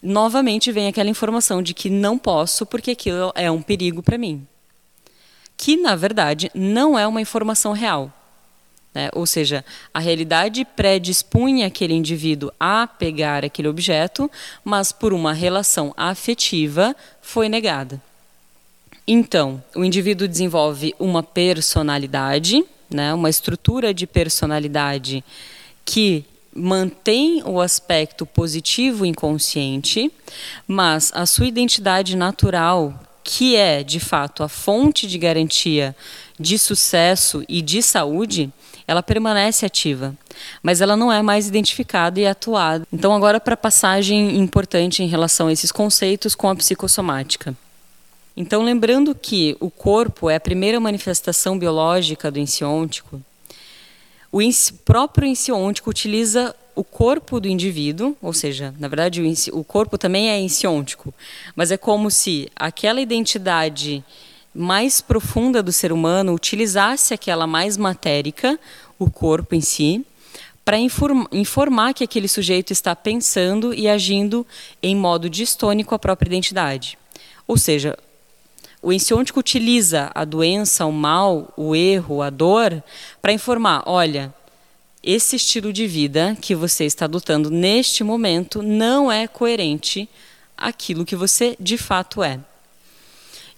novamente 0.00 0.70
vem 0.70 0.86
aquela 0.86 1.10
informação 1.10 1.60
de 1.60 1.74
que 1.74 1.90
não 1.90 2.16
posso 2.16 2.64
porque 2.64 2.92
aquilo 2.92 3.32
é 3.34 3.50
um 3.50 3.60
perigo 3.60 4.04
para 4.04 4.16
mim. 4.16 4.46
Que 5.56 5.76
na 5.76 5.96
verdade 5.96 6.48
não 6.54 6.96
é 6.96 7.08
uma 7.08 7.20
informação 7.20 7.72
real. 7.72 8.12
Né? 8.98 9.10
Ou 9.14 9.24
seja, 9.26 9.64
a 9.94 10.00
realidade 10.00 10.64
predispunha 10.64 11.68
aquele 11.68 11.94
indivíduo 11.94 12.50
a 12.58 12.84
pegar 12.84 13.44
aquele 13.44 13.68
objeto, 13.68 14.28
mas 14.64 14.90
por 14.90 15.12
uma 15.12 15.32
relação 15.32 15.94
afetiva 15.96 16.96
foi 17.22 17.48
negada. 17.48 18.02
Então, 19.06 19.62
o 19.72 19.84
indivíduo 19.84 20.26
desenvolve 20.26 20.96
uma 20.98 21.22
personalidade, 21.22 22.64
né, 22.90 23.14
uma 23.14 23.30
estrutura 23.30 23.94
de 23.94 24.04
personalidade 24.04 25.22
que 25.84 26.24
mantém 26.52 27.40
o 27.44 27.60
aspecto 27.60 28.26
positivo 28.26 29.06
inconsciente, 29.06 30.10
mas 30.66 31.12
a 31.14 31.24
sua 31.24 31.46
identidade 31.46 32.16
natural, 32.16 33.00
que 33.22 33.54
é 33.54 33.84
de 33.84 34.00
fato 34.00 34.42
a 34.42 34.48
fonte 34.48 35.06
de 35.06 35.18
garantia 35.18 35.94
de 36.38 36.58
sucesso 36.58 37.44
e 37.48 37.62
de 37.62 37.80
saúde, 37.80 38.52
ela 38.88 39.02
permanece 39.02 39.66
ativa, 39.66 40.16
mas 40.62 40.80
ela 40.80 40.96
não 40.96 41.12
é 41.12 41.20
mais 41.20 41.46
identificada 41.46 42.18
e 42.18 42.26
atuada. 42.26 42.86
Então, 42.90 43.14
agora 43.14 43.38
para 43.38 43.52
a 43.52 43.56
passagem 43.56 44.38
importante 44.38 45.02
em 45.02 45.06
relação 45.06 45.48
a 45.48 45.52
esses 45.52 45.70
conceitos 45.70 46.34
com 46.34 46.48
a 46.48 46.56
psicossomática. 46.56 47.54
Então, 48.34 48.62
lembrando 48.62 49.14
que 49.14 49.54
o 49.60 49.70
corpo 49.70 50.30
é 50.30 50.36
a 50.36 50.40
primeira 50.40 50.80
manifestação 50.80 51.58
biológica 51.58 52.30
do 52.30 52.38
ensiôntico, 52.38 53.20
o 54.32 54.40
próprio 54.84 55.26
ensiôntico 55.26 55.90
utiliza 55.90 56.54
o 56.74 56.84
corpo 56.84 57.40
do 57.40 57.48
indivíduo, 57.48 58.16
ou 58.22 58.32
seja, 58.32 58.74
na 58.78 58.88
verdade 58.88 59.22
o, 59.52 59.64
corpo 59.64 59.98
também 59.98 60.30
é 60.30 60.38
ensiôntico, 60.38 61.12
mas 61.56 61.72
é 61.72 61.76
como 61.76 62.10
se 62.10 62.48
aquela 62.54 63.00
identidade 63.00 64.04
mais 64.58 65.00
profunda 65.00 65.62
do 65.62 65.70
ser 65.70 65.92
humano 65.92 66.34
utilizasse 66.34 67.14
aquela 67.14 67.46
mais 67.46 67.76
matérica, 67.76 68.58
o 68.98 69.08
corpo 69.08 69.54
em 69.54 69.60
si, 69.60 70.04
para 70.64 70.76
informar 71.32 71.94
que 71.94 72.04
aquele 72.04 72.28
sujeito 72.28 72.72
está 72.72 72.94
pensando 72.94 73.72
e 73.72 73.88
agindo 73.88 74.46
em 74.82 74.94
modo 74.94 75.30
distônico 75.30 75.94
à 75.94 75.98
própria 75.98 76.28
identidade. 76.28 76.98
Ou 77.46 77.56
seja, 77.56 77.96
o 78.82 78.92
ensiôntico 78.92 79.40
utiliza 79.40 80.10
a 80.14 80.24
doença, 80.24 80.84
o 80.84 80.92
mal, 80.92 81.52
o 81.56 81.74
erro, 81.74 82.20
a 82.20 82.28
dor, 82.28 82.82
para 83.22 83.32
informar: 83.32 83.82
olha, 83.86 84.34
esse 85.02 85.36
estilo 85.36 85.72
de 85.72 85.86
vida 85.86 86.36
que 86.40 86.54
você 86.54 86.84
está 86.84 87.06
adotando 87.06 87.50
neste 87.50 88.04
momento 88.04 88.62
não 88.62 89.10
é 89.10 89.26
coerente 89.26 90.08
aquilo 90.56 91.04
que 91.04 91.16
você 91.16 91.56
de 91.58 91.78
fato 91.78 92.22
é. 92.22 92.40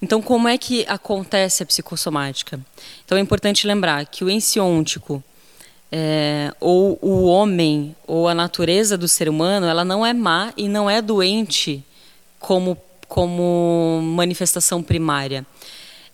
Então, 0.02 0.22
como 0.22 0.48
é 0.48 0.56
que 0.56 0.84
acontece 0.88 1.62
a 1.62 1.66
psicossomática? 1.66 2.58
Então, 3.04 3.18
é 3.18 3.20
importante 3.20 3.66
lembrar 3.66 4.06
que 4.06 4.24
o 4.24 4.30
ensiôntico, 4.30 5.22
é, 5.92 6.52
ou 6.58 6.98
o 7.02 7.24
homem, 7.26 7.94
ou 8.06 8.26
a 8.26 8.34
natureza 8.34 8.96
do 8.96 9.06
ser 9.06 9.28
humano, 9.28 9.66
ela 9.66 9.84
não 9.84 10.04
é 10.04 10.14
má 10.14 10.52
e 10.56 10.68
não 10.68 10.88
é 10.88 11.02
doente 11.02 11.84
como, 12.38 12.78
como 13.06 14.00
manifestação 14.02 14.82
primária. 14.82 15.44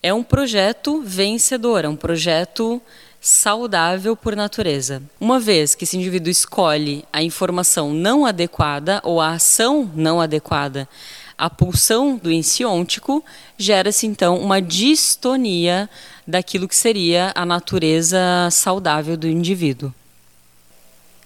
É 0.03 0.13
um 0.13 0.23
projeto 0.23 1.01
vencedor, 1.03 1.85
é 1.85 1.89
um 1.89 1.97
projeto 1.97 2.83
saudável 3.21 4.17
por 4.17 4.37
natureza. 4.37 5.03
Uma 5.21 5.39
vez 5.39 5.75
que 5.75 5.85
esse 5.85 5.97
indivíduo 5.97 6.31
escolhe 6.31 7.05
a 7.13 7.23
informação 7.23 7.93
não 7.93 8.27
adequada 8.27 9.01
ou 9.05 9.21
a 9.21 9.31
ação 9.31 9.91
não 9.95 10.21
adequada 10.21 10.89
a 11.39 11.51
pulsão 11.51 12.17
do 12.17 12.33
ensiôntico, 12.33 13.25
gera-se 13.59 14.07
então 14.07 14.39
uma 14.39 14.61
distonia 14.61 15.89
daquilo 16.27 16.67
que 16.67 16.77
seria 16.77 17.33
a 17.35 17.45
natureza 17.45 18.19
saudável 18.51 19.17
do 19.17 19.29
indivíduo. 19.29 19.93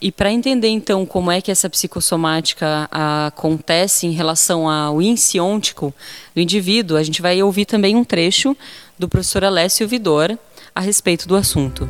E 0.00 0.10
para 0.10 0.32
entender 0.32 0.68
então 0.68 1.04
como 1.04 1.30
é 1.30 1.42
que 1.42 1.50
essa 1.50 1.68
psicossomática 1.68 2.88
acontece 2.90 4.06
em 4.06 4.12
relação 4.12 4.68
ao 4.68 5.02
ensiôntico 5.02 5.94
do 6.34 6.40
indivíduo, 6.40 6.96
a 6.96 7.02
gente 7.02 7.20
vai 7.20 7.42
ouvir 7.42 7.66
também 7.66 7.94
um 7.94 8.02
trecho 8.02 8.56
do 8.98 9.08
professor 9.08 9.44
Alessio 9.44 9.86
Vidor 9.86 10.38
a 10.74 10.80
respeito 10.80 11.28
do 11.28 11.36
assunto. 11.36 11.88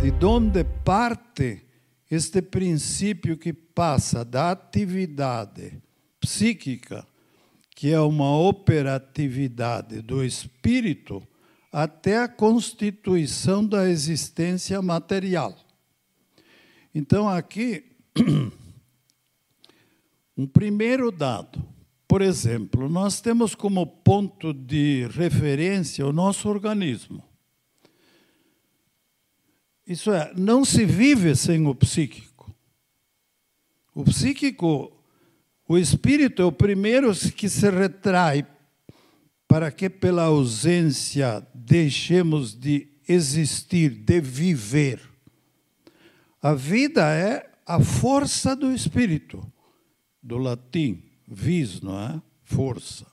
De 0.00 0.24
onde 0.24 0.64
parte 0.82 1.69
este 2.10 2.42
princípio 2.42 3.36
que 3.36 3.52
passa 3.52 4.24
da 4.24 4.50
atividade 4.50 5.80
psíquica, 6.20 7.06
que 7.74 7.92
é 7.92 8.00
uma 8.00 8.36
operatividade 8.36 10.02
do 10.02 10.24
espírito, 10.24 11.22
até 11.72 12.18
a 12.18 12.28
constituição 12.28 13.64
da 13.64 13.88
existência 13.88 14.82
material. 14.82 15.56
Então, 16.92 17.28
aqui, 17.28 17.84
um 20.36 20.46
primeiro 20.46 21.12
dado. 21.12 21.62
Por 22.08 22.22
exemplo, 22.22 22.88
nós 22.88 23.20
temos 23.20 23.54
como 23.54 23.86
ponto 23.86 24.52
de 24.52 25.06
referência 25.12 26.04
o 26.04 26.12
nosso 26.12 26.48
organismo. 26.48 27.29
Isso 29.90 30.12
é, 30.12 30.32
não 30.36 30.64
se 30.64 30.84
vive 30.84 31.34
sem 31.34 31.66
o 31.66 31.74
psíquico. 31.74 32.54
O 33.92 34.04
psíquico, 34.04 34.92
o 35.68 35.76
espírito 35.76 36.40
é 36.40 36.44
o 36.44 36.52
primeiro 36.52 37.12
que 37.32 37.48
se 37.48 37.68
retrai 37.68 38.46
para 39.48 39.72
que 39.72 39.90
pela 39.90 40.26
ausência 40.26 41.44
deixemos 41.52 42.54
de 42.54 42.86
existir, 43.08 43.90
de 43.90 44.20
viver. 44.20 45.00
A 46.40 46.54
vida 46.54 47.12
é 47.12 47.50
a 47.66 47.80
força 47.80 48.54
do 48.54 48.72
espírito, 48.72 49.44
do 50.22 50.38
latim, 50.38 51.02
vis, 51.26 51.80
não 51.80 52.00
é? 52.00 52.22
Força. 52.44 53.06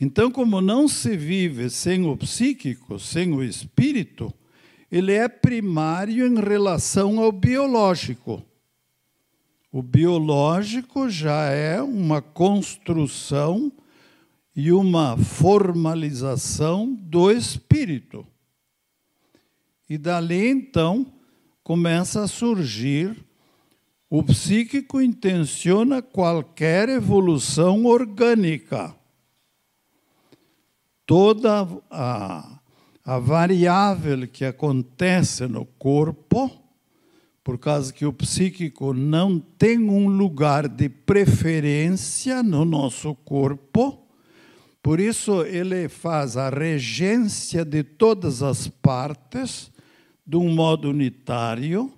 Então, 0.00 0.30
como 0.30 0.60
não 0.60 0.86
se 0.86 1.16
vive 1.16 1.68
sem 1.68 2.06
o 2.06 2.16
psíquico, 2.16 3.00
sem 3.00 3.32
o 3.32 3.42
espírito, 3.42 4.32
ele 4.90 5.12
é 5.12 5.28
primário 5.28 6.26
em 6.26 6.40
relação 6.40 7.20
ao 7.20 7.30
biológico. 7.30 8.42
O 9.70 9.82
biológico 9.82 11.10
já 11.10 11.50
é 11.50 11.80
uma 11.82 12.22
construção 12.22 13.70
e 14.56 14.72
uma 14.72 15.16
formalização 15.16 16.92
do 16.94 17.30
espírito. 17.30 18.26
E 19.88 19.98
dali 19.98 20.48
então 20.48 21.06
começa 21.62 22.22
a 22.22 22.28
surgir 22.28 23.16
o 24.10 24.22
psíquico 24.22 25.02
intenciona 25.02 26.00
qualquer 26.00 26.88
evolução 26.88 27.84
orgânica. 27.84 28.96
Toda 31.04 31.68
a, 31.90 32.57
a 33.08 33.18
variável 33.18 34.28
que 34.28 34.44
acontece 34.44 35.46
no 35.46 35.64
corpo, 35.64 36.50
por 37.42 37.56
causa 37.56 37.90
que 37.90 38.04
o 38.04 38.12
psíquico 38.12 38.92
não 38.92 39.38
tem 39.38 39.78
um 39.78 40.08
lugar 40.08 40.68
de 40.68 40.90
preferência 40.90 42.42
no 42.42 42.66
nosso 42.66 43.14
corpo, 43.14 44.06
por 44.82 45.00
isso 45.00 45.42
ele 45.42 45.88
faz 45.88 46.36
a 46.36 46.50
regência 46.50 47.64
de 47.64 47.82
todas 47.82 48.42
as 48.42 48.68
partes 48.68 49.72
de 50.26 50.36
um 50.36 50.54
modo 50.54 50.90
unitário 50.90 51.90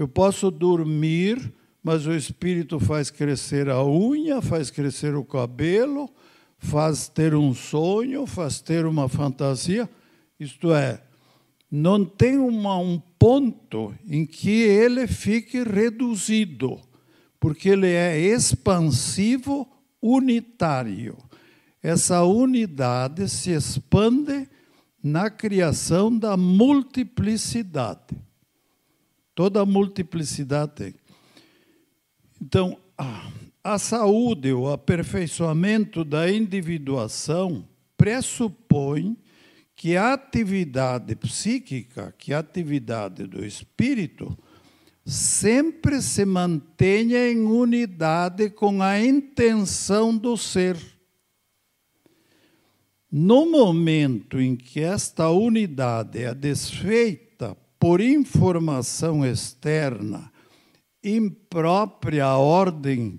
eu 0.00 0.08
posso 0.08 0.50
dormir, 0.50 1.52
mas 1.82 2.06
o 2.06 2.14
espírito 2.14 2.80
faz 2.80 3.10
crescer 3.10 3.68
a 3.68 3.84
unha, 3.84 4.40
faz 4.40 4.70
crescer 4.70 5.14
o 5.14 5.22
cabelo, 5.22 6.08
faz 6.58 7.06
ter 7.06 7.34
um 7.34 7.52
sonho, 7.52 8.26
faz 8.26 8.62
ter 8.62 8.86
uma 8.86 9.10
fantasia. 9.10 9.86
Isto 10.40 10.72
é, 10.72 11.02
não 11.70 12.02
tem 12.02 12.38
uma, 12.38 12.78
um 12.78 12.98
ponto 13.18 13.94
em 14.08 14.24
que 14.24 14.50
ele 14.50 15.06
fique 15.06 15.62
reduzido, 15.62 16.80
porque 17.38 17.68
ele 17.68 17.88
é 17.88 18.18
expansivo 18.18 19.70
unitário. 20.00 21.18
Essa 21.82 22.24
unidade 22.24 23.28
se 23.28 23.50
expande 23.50 24.48
na 25.02 25.28
criação 25.28 26.16
da 26.16 26.38
multiplicidade. 26.38 28.16
Toda 29.34 29.66
multiplicidade 29.66 30.72
tem. 30.72 30.94
Então, 32.40 32.78
a 33.62 33.78
saúde, 33.78 34.52
o 34.54 34.72
aperfeiçoamento 34.72 36.02
da 36.02 36.30
individuação 36.30 37.68
pressupõe 37.96 39.16
que 39.80 39.96
a 39.96 40.12
atividade 40.12 41.16
psíquica, 41.16 42.14
que 42.18 42.34
a 42.34 42.40
atividade 42.40 43.26
do 43.26 43.42
espírito, 43.42 44.36
sempre 45.06 46.02
se 46.02 46.26
mantenha 46.26 47.30
em 47.30 47.40
unidade 47.46 48.50
com 48.50 48.82
a 48.82 49.02
intenção 49.02 50.14
do 50.14 50.36
ser. 50.36 50.76
No 53.10 53.50
momento 53.50 54.38
em 54.38 54.54
que 54.54 54.80
esta 54.80 55.30
unidade 55.30 56.24
é 56.24 56.34
desfeita, 56.34 57.56
por 57.78 58.02
informação 58.02 59.24
externa, 59.24 60.30
imprópria 61.02 62.26
à 62.26 62.36
ordem 62.36 63.18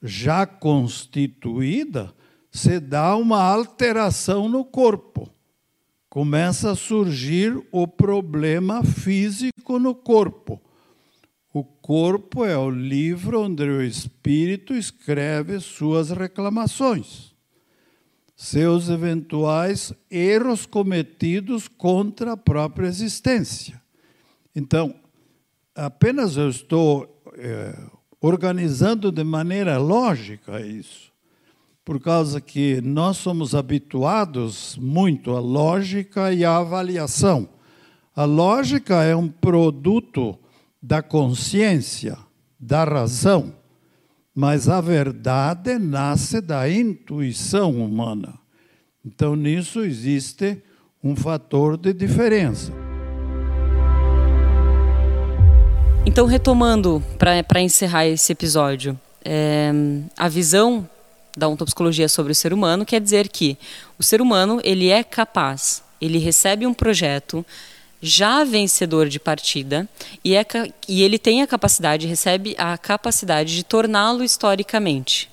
já 0.00 0.46
constituída, 0.46 2.14
se 2.48 2.78
dá 2.78 3.16
uma 3.16 3.42
alteração 3.42 4.48
no 4.48 4.64
corpo. 4.64 5.34
Começa 6.16 6.70
a 6.70 6.74
surgir 6.74 7.62
o 7.70 7.86
problema 7.86 8.82
físico 8.82 9.78
no 9.78 9.94
corpo. 9.94 10.58
O 11.52 11.62
corpo 11.62 12.42
é 12.42 12.56
o 12.56 12.70
livro 12.70 13.42
onde 13.42 13.64
o 13.64 13.82
espírito 13.82 14.72
escreve 14.72 15.60
suas 15.60 16.08
reclamações, 16.08 17.34
seus 18.34 18.88
eventuais 18.88 19.92
erros 20.10 20.64
cometidos 20.64 21.68
contra 21.68 22.32
a 22.32 22.36
própria 22.38 22.86
existência. 22.86 23.78
Então, 24.54 24.94
apenas 25.74 26.38
eu 26.38 26.48
estou 26.48 27.22
é, 27.34 27.78
organizando 28.22 29.12
de 29.12 29.22
maneira 29.22 29.76
lógica 29.76 30.62
isso, 30.62 31.12
por 31.86 32.00
causa 32.00 32.40
que 32.40 32.80
nós 32.80 33.16
somos 33.16 33.54
habituados 33.54 34.76
muito 34.76 35.36
à 35.36 35.38
lógica 35.38 36.32
e 36.32 36.44
à 36.44 36.56
avaliação. 36.56 37.48
A 38.14 38.24
lógica 38.24 39.04
é 39.04 39.14
um 39.14 39.28
produto 39.28 40.36
da 40.82 41.00
consciência, 41.00 42.18
da 42.58 42.82
razão, 42.82 43.54
mas 44.34 44.68
a 44.68 44.80
verdade 44.80 45.78
nasce 45.78 46.40
da 46.40 46.68
intuição 46.68 47.70
humana. 47.80 48.34
Então, 49.04 49.36
nisso 49.36 49.84
existe 49.84 50.60
um 51.04 51.14
fator 51.14 51.76
de 51.76 51.92
diferença. 51.92 52.72
Então, 56.04 56.26
retomando, 56.26 57.00
para 57.16 57.60
encerrar 57.60 58.08
esse 58.08 58.32
episódio, 58.32 58.98
é, 59.24 59.70
a 60.18 60.28
visão 60.28 60.88
da 61.36 61.48
ontopsicologia 61.48 62.08
sobre 62.08 62.32
o 62.32 62.34
ser 62.34 62.52
humano 62.52 62.86
quer 62.86 63.00
dizer 63.00 63.28
que 63.28 63.58
o 63.98 64.02
ser 64.02 64.22
humano 64.22 64.60
ele 64.64 64.88
é 64.88 65.04
capaz, 65.04 65.82
ele 66.00 66.18
recebe 66.18 66.66
um 66.66 66.72
projeto 66.72 67.44
já 68.00 68.44
vencedor 68.44 69.08
de 69.08 69.18
partida 69.18 69.88
e, 70.24 70.36
é, 70.36 70.46
e 70.88 71.02
ele 71.02 71.18
tem 71.18 71.42
a 71.42 71.46
capacidade, 71.46 72.06
recebe 72.06 72.54
a 72.58 72.76
capacidade 72.78 73.54
de 73.54 73.64
torná-lo 73.64 74.22
historicamente. 74.22 75.30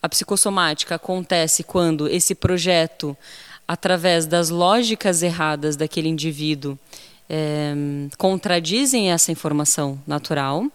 A 0.00 0.08
psicossomática 0.08 0.96
acontece 0.96 1.62
quando 1.62 2.08
esse 2.08 2.34
projeto, 2.34 3.16
através 3.68 4.26
das 4.26 4.50
lógicas 4.50 5.22
erradas 5.22 5.76
daquele 5.76 6.08
indivíduo, 6.08 6.76
é, 7.30 7.72
contradizem 8.18 9.12
essa 9.12 9.30
informação 9.30 10.00
natural. 10.06 10.66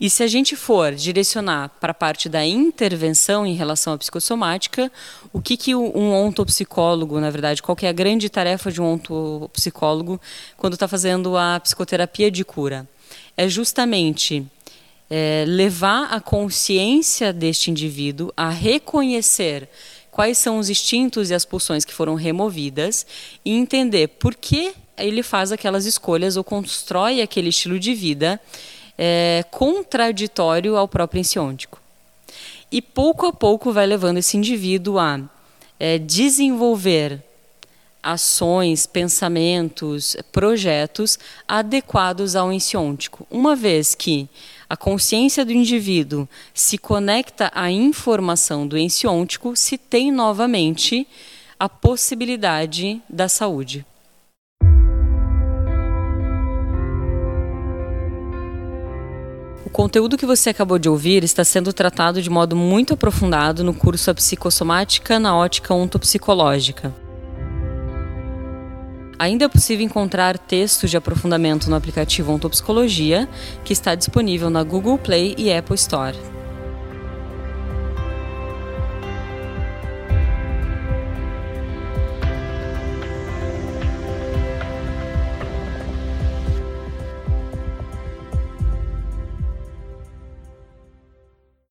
E 0.00 0.08
se 0.08 0.22
a 0.22 0.28
gente 0.28 0.54
for 0.54 0.94
direcionar 0.94 1.70
para 1.80 1.90
a 1.90 1.94
parte 1.94 2.28
da 2.28 2.46
intervenção 2.46 3.44
em 3.44 3.54
relação 3.54 3.92
à 3.92 3.98
psicossomática, 3.98 4.92
o 5.32 5.42
que, 5.42 5.56
que 5.56 5.74
um 5.74 6.14
ontopsicólogo, 6.14 7.18
na 7.18 7.30
verdade, 7.30 7.60
qual 7.60 7.74
que 7.74 7.84
é 7.84 7.88
a 7.88 7.92
grande 7.92 8.28
tarefa 8.28 8.70
de 8.70 8.80
um 8.80 8.92
ontopsicólogo 8.92 10.20
quando 10.56 10.74
está 10.74 10.86
fazendo 10.86 11.36
a 11.36 11.58
psicoterapia 11.58 12.30
de 12.30 12.44
cura? 12.44 12.88
É 13.36 13.48
justamente 13.48 14.46
é, 15.10 15.44
levar 15.48 16.12
a 16.12 16.20
consciência 16.20 17.32
deste 17.32 17.70
indivíduo 17.70 18.32
a 18.36 18.50
reconhecer 18.50 19.68
quais 20.12 20.38
são 20.38 20.58
os 20.58 20.70
instintos 20.70 21.30
e 21.30 21.34
as 21.34 21.44
pulsões 21.44 21.84
que 21.84 21.94
foram 21.94 22.14
removidas 22.14 23.04
e 23.44 23.52
entender 23.52 24.08
por 24.08 24.36
que 24.36 24.74
ele 24.96 25.22
faz 25.22 25.50
aquelas 25.50 25.86
escolhas 25.86 26.36
ou 26.36 26.44
constrói 26.44 27.20
aquele 27.20 27.48
estilo 27.48 27.78
de 27.78 27.94
vida 27.94 28.40
é, 28.98 29.44
contraditório 29.50 30.76
ao 30.76 30.88
próprio 30.88 31.20
ensiôntico. 31.20 31.80
E 32.70 32.82
pouco 32.82 33.24
a 33.26 33.32
pouco 33.32 33.72
vai 33.72 33.86
levando 33.86 34.18
esse 34.18 34.36
indivíduo 34.36 34.98
a 34.98 35.20
é, 35.78 35.96
desenvolver 35.96 37.22
ações, 38.02 38.86
pensamentos, 38.86 40.16
projetos 40.30 41.18
adequados 41.46 42.36
ao 42.36 42.52
ensiôntico. 42.52 43.26
Uma 43.30 43.56
vez 43.56 43.94
que 43.94 44.28
a 44.68 44.76
consciência 44.76 45.44
do 45.44 45.52
indivíduo 45.52 46.28
se 46.52 46.76
conecta 46.76 47.50
à 47.54 47.70
informação 47.70 48.66
do 48.66 48.76
ensiôntico, 48.76 49.56
se 49.56 49.78
tem 49.78 50.12
novamente 50.12 51.06
a 51.58 51.68
possibilidade 51.68 53.00
da 53.08 53.28
saúde. 53.28 53.84
O 59.68 59.70
conteúdo 59.70 60.16
que 60.16 60.24
você 60.24 60.48
acabou 60.48 60.78
de 60.78 60.88
ouvir 60.88 61.22
está 61.22 61.44
sendo 61.44 61.74
tratado 61.74 62.22
de 62.22 62.30
modo 62.30 62.56
muito 62.56 62.94
aprofundado 62.94 63.62
no 63.62 63.74
curso 63.74 64.10
A 64.10 64.14
Psicossomática 64.14 65.18
na 65.20 65.36
Ótica 65.36 65.74
Ontopsicológica. 65.74 66.94
Ainda 69.18 69.44
é 69.44 69.48
possível 69.48 69.84
encontrar 69.84 70.38
textos 70.38 70.88
de 70.90 70.96
aprofundamento 70.96 71.68
no 71.68 71.76
aplicativo 71.76 72.32
Ontopsicologia, 72.32 73.28
que 73.62 73.74
está 73.74 73.94
disponível 73.94 74.48
na 74.48 74.62
Google 74.62 74.96
Play 74.96 75.34
e 75.36 75.52
Apple 75.52 75.74
Store. 75.74 76.16